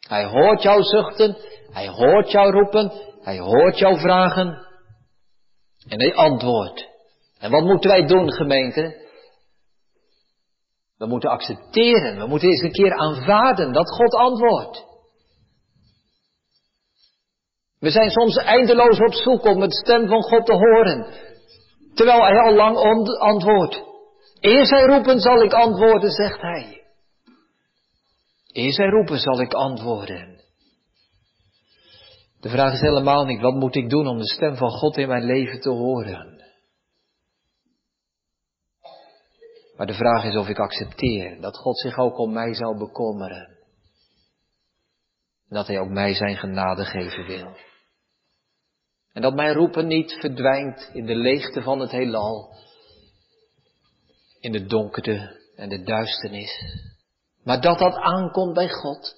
Hij 0.08 0.24
hoort 0.24 0.62
jou 0.62 0.82
zuchten, 0.82 1.36
hij 1.70 1.88
hoort 1.88 2.30
jou 2.30 2.50
roepen, 2.50 2.92
hij 3.22 3.38
hoort 3.38 3.78
jou 3.78 3.98
vragen 3.98 4.68
en 5.88 6.00
hij 6.00 6.14
antwoordt. 6.14 6.88
En 7.38 7.50
wat 7.50 7.64
moeten 7.64 7.90
wij 7.90 8.06
doen, 8.06 8.32
gemeente? 8.32 9.08
We 10.96 11.06
moeten 11.06 11.30
accepteren, 11.30 12.18
we 12.18 12.26
moeten 12.26 12.48
eens 12.48 12.62
een 12.62 12.72
keer 12.72 12.94
aanvaarden 12.94 13.72
dat 13.72 13.90
God 13.90 14.14
antwoordt. 14.14 14.88
We 17.78 17.90
zijn 17.90 18.10
soms 18.10 18.36
eindeloos 18.36 19.00
op 19.00 19.14
zoek 19.14 19.44
om 19.44 19.60
het 19.60 19.74
stem 19.74 20.08
van 20.08 20.22
God 20.22 20.46
te 20.46 20.52
horen, 20.52 21.06
terwijl 21.94 22.22
Hij 22.22 22.38
al 22.38 22.54
lang 22.54 22.76
antwoordt. 23.18 23.82
Eerst 24.40 24.70
Hij 24.70 24.84
roepen 24.84 25.20
zal 25.20 25.42
ik 25.42 25.52
antwoorden, 25.52 26.10
zegt 26.10 26.40
Hij. 26.40 26.82
Eerst 28.52 28.76
Hij 28.76 28.88
roepen 28.88 29.18
zal 29.18 29.40
ik 29.40 29.52
antwoorden. 29.52 30.29
De 32.40 32.48
vraag 32.48 32.72
is 32.72 32.80
helemaal 32.80 33.24
niet, 33.24 33.40
wat 33.40 33.54
moet 33.54 33.76
ik 33.76 33.90
doen 33.90 34.06
om 34.06 34.18
de 34.18 34.28
stem 34.28 34.56
van 34.56 34.70
God 34.70 34.96
in 34.96 35.08
mijn 35.08 35.24
leven 35.24 35.60
te 35.60 35.70
horen? 35.70 36.44
Maar 39.76 39.86
de 39.86 39.94
vraag 39.94 40.24
is 40.24 40.36
of 40.36 40.48
ik 40.48 40.58
accepteer 40.58 41.40
dat 41.40 41.56
God 41.56 41.78
zich 41.78 41.98
ook 41.98 42.18
om 42.18 42.32
mij 42.32 42.54
zal 42.54 42.76
bekommeren. 42.76 43.46
En 45.48 45.56
dat 45.56 45.66
Hij 45.66 45.78
ook 45.78 45.88
mij 45.88 46.14
zijn 46.14 46.36
genade 46.36 46.84
geven 46.84 47.26
wil. 47.26 47.56
En 49.12 49.22
dat 49.22 49.34
mijn 49.34 49.54
roepen 49.54 49.86
niet 49.86 50.12
verdwijnt 50.12 50.90
in 50.92 51.06
de 51.06 51.14
leegte 51.14 51.62
van 51.62 51.80
het 51.80 51.90
heelal, 51.90 52.54
in 54.40 54.52
de 54.52 54.66
donkerte 54.66 55.40
en 55.56 55.68
de 55.68 55.82
duisternis, 55.82 56.62
maar 57.44 57.60
dat 57.60 57.78
dat 57.78 57.94
aankomt 57.94 58.54
bij 58.54 58.68
God 58.68 59.16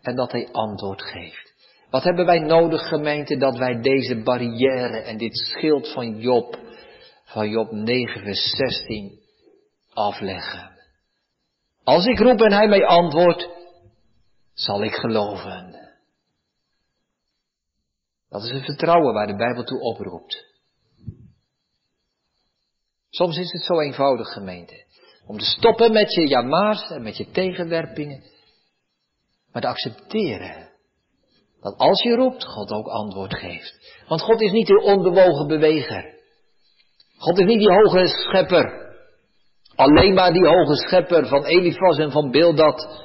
en 0.00 0.16
dat 0.16 0.32
Hij 0.32 0.48
antwoord 0.52 1.02
geeft. 1.02 1.53
Wat 1.94 2.04
hebben 2.04 2.26
wij 2.26 2.38
nodig, 2.38 2.88
gemeente, 2.88 3.36
dat 3.36 3.56
wij 3.56 3.80
deze 3.80 4.22
barrière 4.22 5.00
en 5.00 5.18
dit 5.18 5.36
schild 5.36 5.92
van 5.92 6.18
Job, 6.18 6.58
van 7.24 7.48
Job 7.48 7.72
9, 7.72 8.22
vers 8.22 8.50
16, 8.50 9.20
afleggen? 9.92 10.70
Als 11.84 12.06
ik 12.06 12.18
roep 12.18 12.40
en 12.40 12.52
Hij 12.52 12.68
mij 12.68 12.86
antwoordt, 12.86 13.48
zal 14.54 14.82
ik 14.82 14.94
geloven. 14.94 15.92
Dat 18.28 18.42
is 18.42 18.50
het 18.50 18.64
vertrouwen 18.64 19.14
waar 19.14 19.26
de 19.26 19.36
Bijbel 19.36 19.64
toe 19.64 19.80
oproept. 19.80 20.44
Soms 23.10 23.36
is 23.36 23.52
het 23.52 23.62
zo 23.62 23.80
eenvoudig, 23.80 24.32
gemeente, 24.32 24.84
om 25.26 25.38
te 25.38 25.44
stoppen 25.44 25.92
met 25.92 26.14
je 26.14 26.28
jamaars 26.28 26.90
en 26.90 27.02
met 27.02 27.16
je 27.16 27.30
tegenwerpingen, 27.30 28.22
maar 29.52 29.62
te 29.62 29.68
accepteren 29.68 30.63
dat 31.64 31.78
als 31.78 32.02
je 32.02 32.14
roept, 32.14 32.44
God 32.44 32.70
ook 32.70 32.86
antwoord 32.86 33.34
geeft. 33.34 34.02
Want 34.08 34.22
God 34.22 34.40
is 34.40 34.52
niet 34.52 34.66
de 34.66 34.82
onbewogen 34.82 35.46
beweger. 35.46 36.14
God 37.16 37.38
is 37.38 37.46
niet 37.46 37.58
die 37.58 37.72
hoge 37.72 38.06
schepper. 38.06 38.94
Alleen 39.74 40.14
maar 40.14 40.32
die 40.32 40.46
hoge 40.46 40.74
schepper 40.74 41.26
van 41.26 41.44
Elifas 41.44 41.98
en 41.98 42.10
van 42.10 42.30
Bildad. 42.30 43.02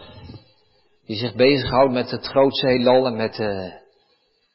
Die 1.06 1.18
zich 1.18 1.36
bezighoudt 1.36 1.94
met 1.94 2.12
het 2.12 2.26
grootste 2.26 2.68
heelal 2.68 3.06
en 3.06 3.16
met 3.16 3.36
de 3.36 3.82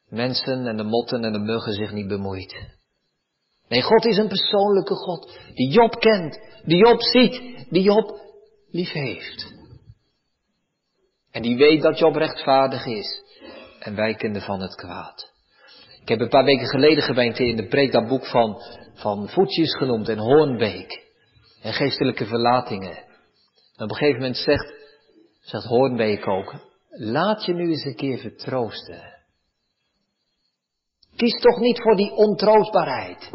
mensen 0.09 0.67
en 0.67 0.77
de 0.77 0.83
motten 0.83 1.23
en 1.23 1.33
de 1.33 1.39
muggen 1.39 1.73
zich 1.73 1.91
niet 1.91 2.07
bemoeit. 2.07 2.55
Nee, 3.67 3.81
God 3.81 4.05
is 4.05 4.17
een 4.17 4.27
persoonlijke 4.27 4.95
God. 4.95 5.39
Die 5.53 5.71
Job 5.71 5.99
kent. 5.99 6.39
Die 6.63 6.77
Job 6.77 7.01
ziet. 7.01 7.65
Die 7.69 7.83
Job 7.83 8.19
lief 8.71 8.91
heeft. 8.91 9.53
En 11.31 11.41
die 11.41 11.57
weet 11.57 11.81
dat 11.81 11.99
Job 11.99 12.15
rechtvaardig 12.15 12.85
is 12.85 13.23
en 13.85 13.95
wijkende 13.95 14.41
van 14.41 14.61
het 14.61 14.75
kwaad. 14.75 15.33
Ik 16.01 16.07
heb 16.07 16.19
een 16.19 16.29
paar 16.29 16.43
weken 16.43 16.67
geleden 16.67 17.03
gemeente 17.03 17.45
in 17.45 17.55
de 17.55 17.67
preek 17.67 17.91
dat 17.91 18.07
boek 18.07 18.25
van, 18.25 18.61
van 18.93 19.29
Voetjes 19.29 19.75
genoemd 19.77 20.09
en 20.09 20.17
Hoornbeek. 20.17 21.03
En 21.61 21.73
geestelijke 21.73 22.25
verlatingen. 22.25 22.97
En 23.75 23.83
op 23.83 23.89
een 23.89 23.95
gegeven 23.95 24.19
moment 24.19 24.37
zegt, 24.37 24.73
zegt 25.41 25.65
Hoornbeek 25.65 26.27
ook, 26.27 26.53
laat 26.89 27.45
je 27.45 27.53
nu 27.53 27.69
eens 27.69 27.85
een 27.85 27.95
keer 27.95 28.17
vertroosten. 28.17 29.13
Kies 31.15 31.41
toch 31.41 31.59
niet 31.59 31.81
voor 31.81 31.95
die 31.95 32.11
ontroostbaarheid. 32.11 33.31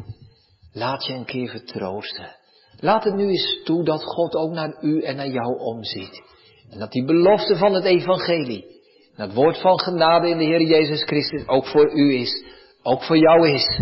Laat 0.72 1.06
je 1.06 1.12
een 1.12 1.24
keer 1.24 1.48
vertroosten. 1.48 2.36
Laat 2.76 3.04
het 3.04 3.14
nu 3.14 3.28
eens 3.28 3.60
toe 3.64 3.84
dat 3.84 4.04
God 4.04 4.34
ook 4.34 4.52
naar 4.52 4.82
u 4.82 5.02
en 5.02 5.16
naar 5.16 5.28
jou 5.28 5.58
omziet. 5.58 6.22
En 6.70 6.78
dat 6.78 6.92
die 6.92 7.04
belofte 7.04 7.56
van 7.56 7.74
het 7.74 7.84
evangelie, 7.84 8.79
het 9.20 9.35
woord 9.35 9.61
van 9.61 9.80
genade 9.80 10.28
in 10.28 10.38
de 10.38 10.44
Heer 10.44 10.62
Jezus 10.62 11.02
Christus 11.02 11.48
ook 11.48 11.66
voor 11.66 11.92
u 11.92 12.14
is, 12.14 12.44
ook 12.83 13.02
voor 13.02 13.18
jou 13.18 13.48
is. 13.48 13.80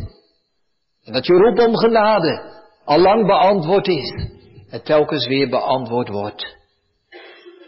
En 1.04 1.12
dat 1.12 1.26
je 1.26 1.32
roep 1.32 1.58
om 1.58 1.76
genade 1.76 2.56
al 2.84 2.98
lang 2.98 3.26
beantwoord 3.26 3.88
is 3.88 4.10
en 4.70 4.82
telkens 4.82 5.26
weer 5.26 5.48
beantwoord 5.48 6.08
wordt 6.08 6.56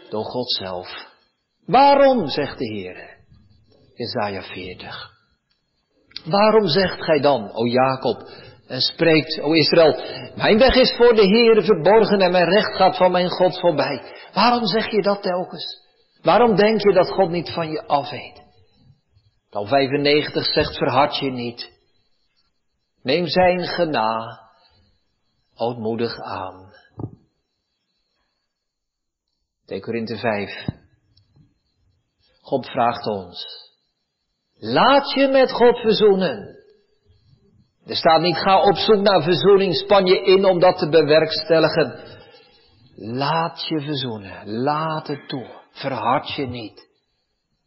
door 0.09 0.23
God 0.23 0.51
zelf. 0.51 1.09
Waarom, 1.65 2.27
zegt 2.27 2.57
de 2.57 2.65
Heer, 2.65 3.17
Isaiah 3.95 4.43
40. 4.43 5.09
Waarom 6.25 6.67
zegt 6.67 7.03
gij 7.03 7.19
dan, 7.19 7.51
o 7.53 7.65
Jacob, 7.65 8.29
en 8.67 8.81
spreekt, 8.81 9.41
o 9.41 9.53
Israël, 9.53 10.01
mijn 10.35 10.57
weg 10.57 10.75
is 10.75 10.95
voor 10.97 11.15
de 11.15 11.25
Heer 11.25 11.63
verborgen 11.63 12.19
en 12.19 12.31
mijn 12.31 12.49
recht 12.49 12.75
gaat 12.75 12.97
van 12.97 13.11
mijn 13.11 13.29
God 13.29 13.59
voorbij. 13.59 14.01
Waarom 14.33 14.65
zeg 14.65 14.91
je 14.91 15.01
dat 15.01 15.21
telkens? 15.21 15.79
Waarom 16.21 16.55
denk 16.55 16.81
je 16.81 16.93
dat 16.93 17.09
God 17.09 17.29
niet 17.29 17.49
van 17.49 17.69
je 17.69 17.87
af? 17.87 18.09
Al 19.49 19.65
95 19.65 20.45
zegt 20.45 20.77
verhard 20.77 21.17
je 21.17 21.31
niet. 21.31 21.71
Neem 23.01 23.27
zijn 23.27 23.67
gena 23.67 24.39
ootmoedig 25.55 26.19
aan. 26.19 26.73
2 29.65 29.79
Korinthe 29.79 30.17
5. 30.17 30.65
God 32.41 32.65
vraagt 32.65 33.07
ons. 33.07 33.45
Laat 34.57 35.11
je 35.11 35.27
met 35.27 35.51
God 35.51 35.77
verzoenen. 35.77 36.59
Er 37.85 37.95
staat 37.95 38.21
niet 38.21 38.37
ga 38.37 38.61
op 38.61 38.75
zoek 38.75 39.01
naar 39.01 39.23
verzoening, 39.23 39.75
span 39.75 40.05
je 40.05 40.21
in 40.23 40.45
om 40.45 40.59
dat 40.59 40.77
te 40.77 40.89
bewerkstelligen. 40.89 41.99
Laat 42.95 43.67
je 43.67 43.81
verzoenen, 43.81 44.61
laat 44.61 45.07
het 45.07 45.27
toe. 45.27 45.60
Verhard 45.71 46.33
je 46.35 46.47
niet. 46.47 46.89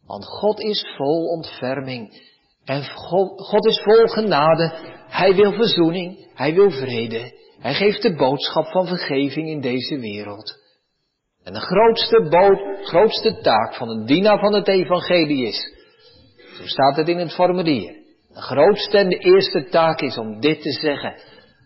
Want 0.05 0.25
God 0.25 0.59
is 0.59 0.93
vol 0.97 1.25
ontferming. 1.27 2.33
En 2.63 2.85
God, 2.85 3.65
is 3.65 3.81
vol 3.83 4.07
genade. 4.07 4.73
Hij 5.07 5.35
wil 5.35 5.51
verzoening. 5.53 6.27
Hij 6.33 6.53
wil 6.53 6.71
vrede. 6.71 7.33
Hij 7.59 7.73
geeft 7.73 8.01
de 8.01 8.15
boodschap 8.15 8.67
van 8.67 8.87
vergeving 8.87 9.47
in 9.47 9.61
deze 9.61 9.99
wereld. 9.99 10.63
En 11.43 11.53
de 11.53 11.59
grootste, 11.59 12.27
bood, 12.29 12.87
grootste 12.87 13.39
taak 13.41 13.75
van 13.75 13.89
een 13.89 14.05
dienaar 14.05 14.39
van 14.39 14.53
het 14.53 14.67
evangelie 14.67 15.47
is, 15.47 15.73
zo 16.57 16.65
staat 16.65 16.95
het 16.95 17.07
in 17.07 17.17
het 17.17 17.33
formulier, 17.33 17.93
de 18.27 18.41
grootste 18.41 18.97
en 18.97 19.09
de 19.09 19.17
eerste 19.17 19.67
taak 19.69 20.01
is 20.01 20.17
om 20.17 20.39
dit 20.39 20.61
te 20.61 20.71
zeggen. 20.71 21.15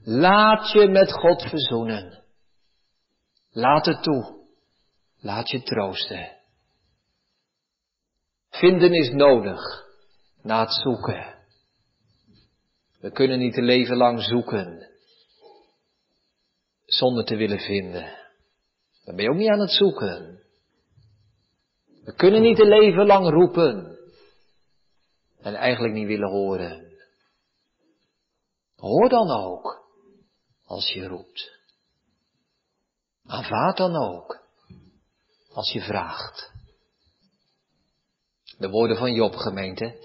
Laat 0.04 0.72
je 0.72 0.88
met 0.88 1.12
God 1.12 1.42
verzoenen. 1.42 2.24
Laat 3.52 3.86
het 3.86 4.04
toe. 4.04 4.39
Laat 5.22 5.50
je 5.50 5.62
troosten. 5.62 6.38
Vinden 8.50 8.94
is 8.94 9.10
nodig 9.10 9.62
na 10.42 10.60
het 10.60 10.74
zoeken. 10.74 11.38
We 13.00 13.12
kunnen 13.12 13.40
niet 13.40 13.58
een 13.58 13.64
leven 13.64 13.98
lang 13.98 14.24
zoeken 14.24 14.90
zonder 16.86 17.26
te 17.26 17.36
willen 17.36 17.60
vinden. 17.60 18.18
Dan 19.06 19.16
ben 19.16 19.24
je 19.24 19.32
ook 19.32 19.38
niet 19.38 19.50
aan 19.50 19.60
het 19.60 19.72
zoeken. 19.72 20.44
We 22.04 22.14
kunnen 22.16 22.42
niet 22.42 22.60
een 22.60 22.68
leven 22.68 23.06
lang 23.06 23.30
roepen 23.30 23.98
en 25.42 25.56
eigenlijk 25.56 25.94
niet 25.94 26.08
willen 26.08 26.30
horen. 26.30 26.98
Hoor 28.76 29.10
dan 29.10 29.32
ook 29.32 29.88
als 30.66 30.94
je 30.94 31.08
roept. 31.08 31.58
Aanvaard 33.26 33.78
dan 33.78 33.96
ook 33.96 34.49
als 35.60 35.72
je 35.72 35.82
vraagt. 35.82 36.52
De 38.58 38.70
woorden 38.70 38.98
van 38.98 39.14
Job, 39.14 39.36
gemeente, 39.36 39.96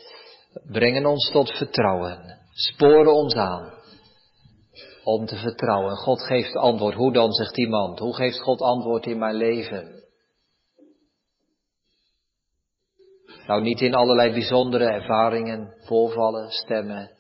brengen 0.67 1.07
ons 1.07 1.31
tot 1.31 1.51
vertrouwen, 1.51 2.41
sporen 2.53 3.13
ons 3.13 3.35
aan 3.35 3.73
om 5.05 5.27
te 5.27 5.37
vertrouwen. 5.37 5.97
God 5.97 6.23
geeft 6.23 6.57
antwoord. 6.57 6.95
Hoe 6.95 7.13
dan, 7.13 7.33
zegt 7.33 7.59
iemand? 7.59 7.99
Hoe 7.99 8.15
geeft 8.15 8.41
God 8.41 8.61
antwoord 8.61 9.07
in 9.07 9.19
mijn 9.19 9.35
leven? 9.35 10.03
Nou, 13.47 13.63
niet 13.63 13.81
in 13.81 13.95
allerlei 13.95 14.33
bijzondere 14.33 14.85
ervaringen, 14.85 15.75
voorvallen, 15.81 16.51
stemmen. 16.51 17.11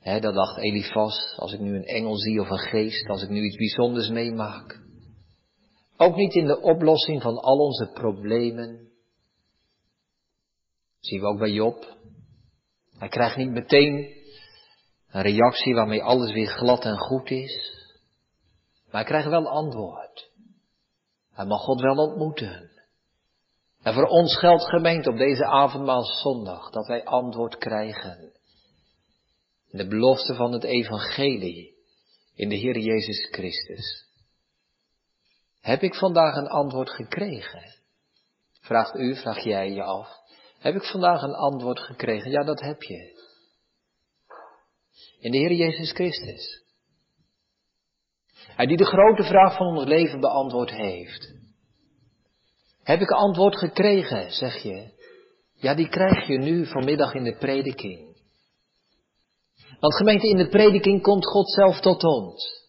He, 0.00 0.20
dat 0.20 0.34
dacht 0.34 0.58
Elifas, 0.58 1.34
als 1.36 1.52
ik 1.52 1.60
nu 1.60 1.76
een 1.76 1.84
engel 1.84 2.16
zie 2.16 2.40
of 2.40 2.50
een 2.50 2.58
geest, 2.58 3.08
als 3.08 3.22
ik 3.22 3.28
nu 3.28 3.44
iets 3.44 3.56
bijzonders 3.56 4.08
meemaak. 4.08 4.85
Ook 5.96 6.16
niet 6.16 6.34
in 6.34 6.46
de 6.46 6.60
oplossing 6.60 7.22
van 7.22 7.38
al 7.38 7.58
onze 7.58 7.90
problemen. 7.92 8.88
zien 11.00 11.20
we 11.20 11.26
ook 11.26 11.38
bij 11.38 11.50
Job. 11.50 11.96
Hij 12.98 13.08
krijgt 13.08 13.36
niet 13.36 13.50
meteen 13.50 14.14
een 15.08 15.22
reactie 15.22 15.74
waarmee 15.74 16.02
alles 16.02 16.32
weer 16.32 16.48
glad 16.48 16.84
en 16.84 16.98
goed 16.98 17.30
is. 17.30 17.84
Maar 18.84 18.94
hij 18.94 19.04
krijgt 19.04 19.28
wel 19.28 19.48
antwoord. 19.48 20.30
Hij 21.32 21.46
mag 21.46 21.60
God 21.60 21.80
wel 21.80 21.96
ontmoeten. 21.96 22.70
En 23.82 23.94
voor 23.94 24.06
ons 24.06 24.38
geldt 24.38 24.68
gemeente 24.68 25.10
op 25.10 25.16
deze 25.16 25.44
avondmaalszondag 25.44 26.70
dat 26.70 26.86
wij 26.86 27.04
antwoord 27.04 27.58
krijgen. 27.58 28.32
In 29.68 29.78
de 29.78 29.86
belofte 29.86 30.34
van 30.34 30.52
het 30.52 30.64
evangelie 30.64 31.74
in 32.34 32.48
de 32.48 32.54
Heer 32.54 32.78
Jezus 32.78 33.28
Christus. 33.30 34.05
Heb 35.66 35.82
ik 35.82 35.94
vandaag 35.94 36.36
een 36.36 36.48
antwoord 36.48 36.90
gekregen? 36.90 37.62
Vraagt 38.60 38.94
u, 38.94 39.16
vraag 39.16 39.44
jij 39.44 39.72
je 39.72 39.82
af. 39.82 40.08
Heb 40.58 40.74
ik 40.74 40.82
vandaag 40.82 41.22
een 41.22 41.34
antwoord 41.34 41.80
gekregen? 41.80 42.30
Ja, 42.30 42.44
dat 42.44 42.60
heb 42.60 42.82
je. 42.82 43.24
In 45.18 45.30
de 45.30 45.38
Heer 45.38 45.52
Jezus 45.52 45.92
Christus. 45.92 46.62
Hij 48.34 48.66
die 48.66 48.76
de 48.76 48.84
grote 48.84 49.22
vraag 49.22 49.56
van 49.56 49.66
ons 49.66 49.84
leven 49.84 50.20
beantwoord 50.20 50.70
heeft. 50.70 51.34
Heb 52.82 53.00
ik 53.00 53.10
antwoord 53.10 53.58
gekregen, 53.58 54.30
zeg 54.30 54.62
je? 54.62 54.90
Ja, 55.54 55.74
die 55.74 55.88
krijg 55.88 56.26
je 56.26 56.38
nu 56.38 56.66
vanmiddag 56.66 57.14
in 57.14 57.24
de 57.24 57.36
prediking. 57.36 58.16
Want 59.80 59.96
gemeente, 59.96 60.28
in 60.28 60.36
de 60.36 60.48
prediking 60.48 61.02
komt 61.02 61.26
God 61.26 61.50
zelf 61.50 61.80
tot 61.80 62.04
ons. 62.04 62.64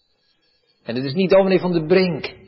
En 0.83 0.95
het 0.95 1.05
is 1.05 1.13
niet 1.13 1.29
dominee 1.29 1.59
van 1.59 1.71
de 1.71 1.85
Brink 1.85 2.45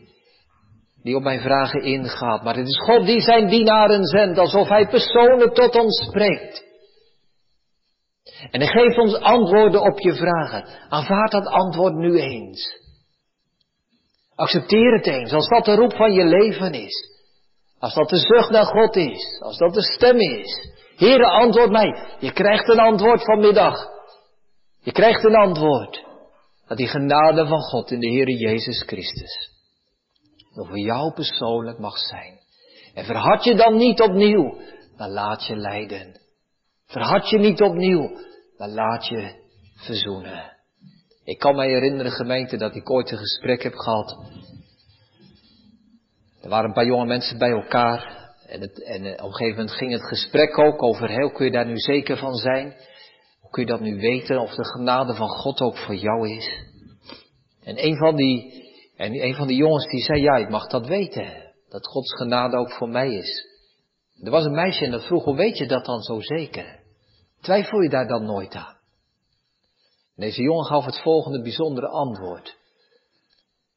die 1.04 1.16
op 1.16 1.24
mijn 1.24 1.42
vragen 1.42 1.82
ingaat, 1.82 2.44
maar 2.44 2.56
het 2.56 2.68
is 2.68 2.80
God 2.80 3.06
die 3.06 3.22
zijn 3.22 3.48
dienaren 3.48 4.04
zendt, 4.04 4.38
alsof 4.38 4.68
hij 4.68 4.88
persoonlijk 4.88 5.54
tot 5.54 5.76
ons 5.76 6.06
spreekt. 6.08 6.68
En 8.52 8.62
hij 8.62 8.70
geeft 8.70 8.98
ons 8.98 9.16
antwoorden 9.16 9.82
op 9.82 10.00
je 10.00 10.14
vragen. 10.14 10.66
Aanvaard 10.90 11.32
dat 11.32 11.46
antwoord 11.46 11.94
nu 11.94 12.20
eens. 12.20 12.78
Accepteer 14.36 14.94
het 14.94 15.08
eens, 15.08 15.34
als 15.34 15.48
dat 15.48 15.66
de 15.66 15.76
roep 15.76 15.96
van 15.96 16.14
je 16.14 16.26
leven 16.26 16.74
is. 16.74 17.08
Als 17.80 17.94
dat 17.94 18.10
de 18.10 18.18
zucht 18.18 18.50
naar 18.50 18.66
God 18.66 18.96
is, 18.96 19.40
als 19.42 19.58
dat 19.58 19.74
de 19.74 19.82
stem 19.82 20.20
is. 20.20 20.72
Heere, 20.96 21.26
antwoord 21.26 21.70
mij. 21.70 22.04
Je 22.20 22.32
krijgt 22.32 22.70
een 22.70 22.80
antwoord 22.80 23.24
vanmiddag. 23.24 23.88
Je 24.82 24.92
krijgt 24.92 25.24
een 25.24 25.36
antwoord. 25.36 26.06
Dat 26.68 26.78
die 26.78 26.88
genade 26.88 27.48
van 27.48 27.62
God 27.62 27.92
in 27.92 28.00
de 28.00 28.08
Heere 28.08 28.38
Jezus 28.38 28.84
Christus 28.86 29.59
over 30.60 30.78
jou 30.78 31.14
persoonlijk 31.14 31.80
mag 31.80 31.98
zijn. 31.98 32.40
En 32.94 33.06
verhard 33.06 33.44
je 33.44 33.56
dan 33.56 33.78
niet 33.78 34.02
opnieuw, 34.02 34.58
maar 34.98 35.10
laat 35.10 35.46
je 35.46 35.56
leiden. 35.56 36.20
Verhard 36.86 37.30
je 37.30 37.38
niet 37.38 37.62
opnieuw, 37.62 38.10
maar 38.58 38.70
laat 38.70 39.08
je 39.08 39.34
verzoenen. 39.76 40.58
Ik 41.24 41.40
kan 41.40 41.56
mij 41.56 41.70
herinneren, 41.70 42.12
gemeente, 42.12 42.58
dat 42.58 42.76
ik 42.76 42.90
ooit 42.90 43.12
een 43.12 43.18
gesprek 43.18 43.64
heb 43.64 43.76
gehad. 43.76 44.18
Er 46.42 46.50
waren 46.50 46.66
een 46.68 46.74
paar 46.74 46.86
jonge 46.86 47.06
mensen 47.06 47.38
bij 47.38 47.52
elkaar. 47.52 48.18
En, 48.48 48.62
het, 48.62 48.84
en 48.84 49.06
eh, 49.06 49.12
op 49.12 49.30
een 49.30 49.36
gegeven 49.36 49.58
moment 49.58 49.78
ging 49.78 49.92
het 49.92 50.08
gesprek 50.08 50.58
ook 50.58 50.84
over, 50.84 51.10
heel 51.10 51.32
kun 51.32 51.46
je 51.46 51.52
daar 51.52 51.66
nu 51.66 51.78
zeker 51.78 52.18
van 52.18 52.34
zijn? 52.34 52.76
Hoe 53.40 53.50
kun 53.52 53.64
je 53.64 53.70
dat 53.70 53.80
nu 53.80 54.00
weten, 54.00 54.40
of 54.40 54.56
de 54.56 54.66
genade 54.66 55.16
van 55.16 55.28
God 55.28 55.62
ook 55.62 55.78
voor 55.78 55.96
jou 55.96 56.30
is? 56.30 56.66
En 57.64 57.86
een 57.86 57.98
van 57.98 58.16
die, 58.16 58.59
en 59.00 59.24
een 59.24 59.36
van 59.36 59.48
die 59.48 59.58
jongens 59.58 59.88
die 59.88 60.02
zei, 60.02 60.22
ja, 60.22 60.36
ik 60.36 60.50
mag 60.50 60.68
dat 60.68 60.88
weten. 60.88 61.54
Dat 61.70 61.88
Gods 61.88 62.16
genade 62.16 62.58
ook 62.58 62.72
voor 62.72 62.90
mij 62.90 63.14
is. 63.14 63.48
Er 64.24 64.32
was 64.32 64.46
een 64.46 64.56
meisje 64.56 64.86
en 64.86 64.92
dat 64.92 65.06
vroeg, 65.06 65.24
hoe 65.24 65.36
weet 65.36 65.58
je 65.58 65.68
dat 65.68 65.86
dan 65.86 66.02
zo 66.02 66.22
zeker? 66.22 66.80
Twijfel 67.42 67.82
je 67.82 67.90
daar 67.90 68.08
dan 68.08 68.26
nooit 68.26 68.56
aan? 68.56 68.78
Deze 70.16 70.42
jongen 70.42 70.66
gaf 70.66 70.86
het 70.86 71.02
volgende 71.02 71.42
bijzondere 71.42 71.88
antwoord. 71.88 72.58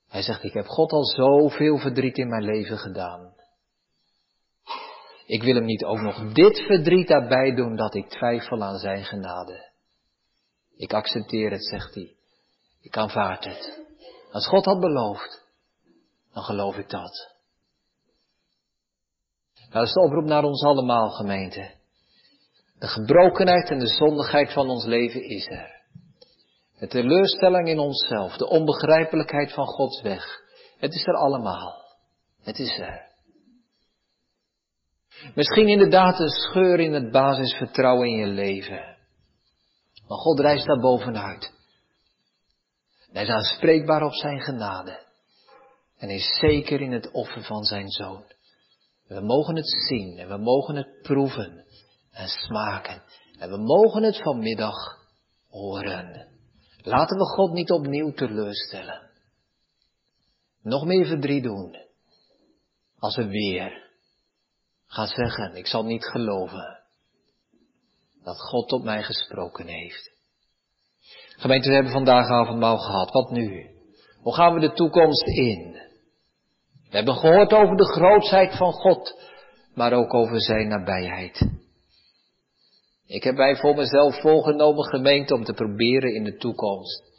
Hij 0.08 0.22
zegt, 0.22 0.42
ik 0.42 0.52
heb 0.52 0.66
God 0.66 0.92
al 0.92 1.04
zoveel 1.04 1.78
verdriet 1.78 2.18
in 2.18 2.28
mijn 2.28 2.44
leven 2.44 2.78
gedaan. 2.78 3.34
Ik 5.26 5.42
wil 5.42 5.54
hem 5.54 5.64
niet 5.64 5.84
ook 5.84 6.00
nog 6.00 6.32
dit 6.32 6.58
verdriet 6.58 7.08
daarbij 7.08 7.54
doen 7.54 7.76
dat 7.76 7.94
ik 7.94 8.08
twijfel 8.08 8.62
aan 8.62 8.78
zijn 8.78 9.04
genade. 9.04 9.70
Ik 10.76 10.92
accepteer 10.92 11.50
het, 11.50 11.64
zegt 11.64 11.94
hij. 11.94 12.14
Ik 12.80 12.96
aanvaard 12.96 13.44
het. 13.44 13.81
Als 14.32 14.46
God 14.46 14.64
had 14.64 14.80
beloofd, 14.80 15.44
dan 16.32 16.42
geloof 16.42 16.76
ik 16.76 16.88
dat. 16.90 17.30
Dat 19.70 19.82
is 19.86 19.92
de 19.92 20.00
oproep 20.00 20.24
naar 20.24 20.44
ons 20.44 20.62
allemaal, 20.62 21.10
gemeente. 21.10 21.70
De 22.78 22.86
gebrokenheid 22.86 23.70
en 23.70 23.78
de 23.78 23.86
zondigheid 23.86 24.52
van 24.52 24.68
ons 24.68 24.84
leven 24.84 25.22
is 25.22 25.46
er. 25.46 25.80
De 26.78 26.86
teleurstelling 26.86 27.68
in 27.68 27.78
onszelf, 27.78 28.36
de 28.36 28.48
onbegrijpelijkheid 28.48 29.52
van 29.52 29.66
Gods 29.66 30.02
weg. 30.02 30.40
Het 30.78 30.94
is 30.94 31.06
er 31.06 31.14
allemaal. 31.14 31.84
Het 32.42 32.58
is 32.58 32.78
er. 32.78 33.10
Misschien 35.34 35.68
inderdaad 35.68 36.18
een 36.18 36.28
scheur 36.28 36.80
in 36.80 36.92
het 36.92 37.10
basisvertrouwen 37.10 38.08
in 38.08 38.16
je 38.16 38.26
leven. 38.26 38.96
Maar 40.08 40.18
God 40.18 40.40
reist 40.40 40.66
daar 40.66 40.80
bovenuit. 40.80 41.52
Hij 43.12 43.22
is 43.22 43.28
aanspreekbaar 43.28 44.02
op 44.02 44.14
zijn 44.14 44.40
genade. 44.40 45.06
En 45.96 46.10
is 46.10 46.38
zeker 46.38 46.80
in 46.80 46.92
het 46.92 47.10
offer 47.10 47.42
van 47.42 47.64
zijn 47.64 47.88
zoon. 47.88 48.24
We 49.06 49.20
mogen 49.20 49.56
het 49.56 49.68
zien 49.88 50.18
en 50.18 50.28
we 50.28 50.36
mogen 50.36 50.76
het 50.76 51.02
proeven 51.02 51.64
en 52.10 52.28
smaken. 52.28 53.02
En 53.38 53.50
we 53.50 53.56
mogen 53.56 54.02
het 54.02 54.22
vanmiddag 54.22 54.76
horen. 55.48 56.28
Laten 56.82 57.18
we 57.18 57.24
God 57.24 57.52
niet 57.52 57.70
opnieuw 57.70 58.12
teleurstellen. 58.12 59.10
Nog 60.62 60.84
meer 60.84 61.06
verdriet 61.06 61.42
doen. 61.42 61.76
Als 62.98 63.16
we 63.16 63.26
weer 63.26 63.90
gaan 64.86 65.06
zeggen, 65.06 65.54
ik 65.54 65.66
zal 65.66 65.84
niet 65.84 66.04
geloven 66.04 66.82
dat 68.22 68.40
God 68.40 68.72
op 68.72 68.82
mij 68.82 69.02
gesproken 69.02 69.66
heeft. 69.66 70.11
Gemeente, 71.36 71.68
we 71.68 71.74
hebben 71.74 71.92
vandaag 71.92 72.28
avondmaal 72.28 72.78
gehad. 72.78 73.10
Wat 73.10 73.30
nu? 73.30 73.70
Hoe 74.20 74.34
gaan 74.34 74.54
we 74.54 74.60
de 74.60 74.72
toekomst 74.72 75.26
in? 75.26 75.72
We 76.90 76.96
hebben 76.96 77.14
gehoord 77.14 77.52
over 77.52 77.76
de 77.76 77.92
grootheid 77.92 78.56
van 78.56 78.72
God, 78.72 79.20
maar 79.74 79.92
ook 79.92 80.14
over 80.14 80.40
zijn 80.40 80.68
nabijheid. 80.68 81.48
Ik 83.06 83.22
heb 83.22 83.34
mij 83.34 83.56
voor 83.56 83.74
mezelf 83.74 84.20
voorgenomen, 84.20 84.84
gemeente, 84.84 85.34
om 85.34 85.44
te 85.44 85.52
proberen 85.52 86.14
in 86.14 86.24
de 86.24 86.36
toekomst 86.36 87.10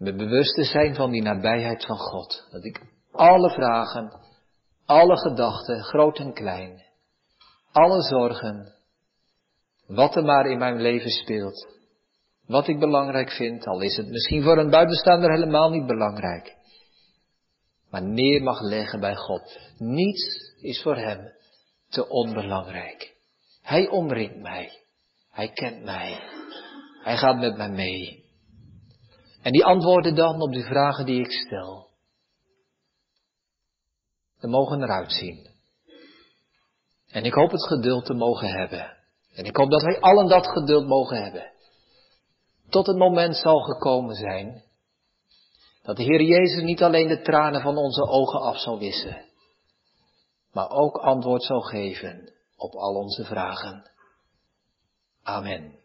me 0.00 0.14
bewust 0.14 0.54
te 0.54 0.64
zijn 0.64 0.94
van 0.94 1.10
die 1.10 1.22
nabijheid 1.22 1.86
van 1.86 1.96
God. 1.96 2.48
Dat 2.50 2.64
ik 2.64 2.80
alle 3.12 3.50
vragen, 3.50 4.20
alle 4.86 5.16
gedachten, 5.16 5.82
groot 5.82 6.18
en 6.18 6.32
klein, 6.32 6.82
alle 7.72 8.02
zorgen, 8.02 8.74
wat 9.86 10.16
er 10.16 10.24
maar 10.24 10.46
in 10.46 10.58
mijn 10.58 10.80
leven 10.80 11.10
speelt, 11.10 11.68
wat 12.50 12.68
ik 12.68 12.78
belangrijk 12.78 13.30
vind, 13.30 13.66
al 13.66 13.80
is 13.80 13.96
het 13.96 14.08
misschien 14.08 14.42
voor 14.42 14.58
een 14.58 14.70
buitenstaander 14.70 15.30
helemaal 15.30 15.70
niet 15.70 15.86
belangrijk, 15.86 16.56
maar 17.90 18.02
neer 18.02 18.42
mag 18.42 18.60
leggen 18.60 19.00
bij 19.00 19.14
God. 19.14 19.58
Niets 19.78 20.54
is 20.60 20.82
voor 20.82 20.96
Hem 20.96 21.32
te 21.88 22.08
onbelangrijk. 22.08 23.14
Hij 23.62 23.88
omringt 23.88 24.36
mij. 24.36 24.72
Hij 25.30 25.48
kent 25.48 25.84
mij. 25.84 26.18
Hij 27.02 27.16
gaat 27.16 27.38
met 27.38 27.56
mij 27.56 27.70
mee. 27.70 28.24
En 29.42 29.52
die 29.52 29.64
antwoorden 29.64 30.14
dan 30.14 30.40
op 30.40 30.52
de 30.52 30.62
vragen 30.62 31.06
die 31.06 31.20
ik 31.20 31.30
stel. 31.30 31.88
We 34.40 34.48
mogen 34.48 34.82
eruit 34.82 35.12
zien. 35.12 35.48
En 37.08 37.24
ik 37.24 37.32
hoop 37.32 37.50
het 37.50 37.66
geduld 37.66 38.04
te 38.04 38.14
mogen 38.14 38.48
hebben. 38.48 38.96
En 39.34 39.44
ik 39.44 39.56
hoop 39.56 39.70
dat 39.70 39.82
wij 39.82 40.00
allen 40.00 40.28
dat 40.28 40.46
geduld 40.46 40.86
mogen 40.86 41.22
hebben. 41.22 41.50
Tot 42.70 42.86
het 42.86 42.96
moment 42.96 43.36
zal 43.36 43.60
gekomen 43.60 44.14
zijn 44.14 44.62
dat 45.82 45.96
de 45.96 46.02
Heer 46.02 46.22
Jezus 46.22 46.62
niet 46.62 46.82
alleen 46.82 47.08
de 47.08 47.22
tranen 47.22 47.62
van 47.62 47.76
onze 47.76 48.02
ogen 48.02 48.40
af 48.40 48.58
zal 48.58 48.78
wissen, 48.78 49.24
maar 50.52 50.70
ook 50.70 50.96
antwoord 50.96 51.42
zal 51.42 51.60
geven 51.60 52.32
op 52.56 52.74
al 52.74 52.94
onze 52.94 53.24
vragen. 53.24 53.90
Amen. 55.22 55.79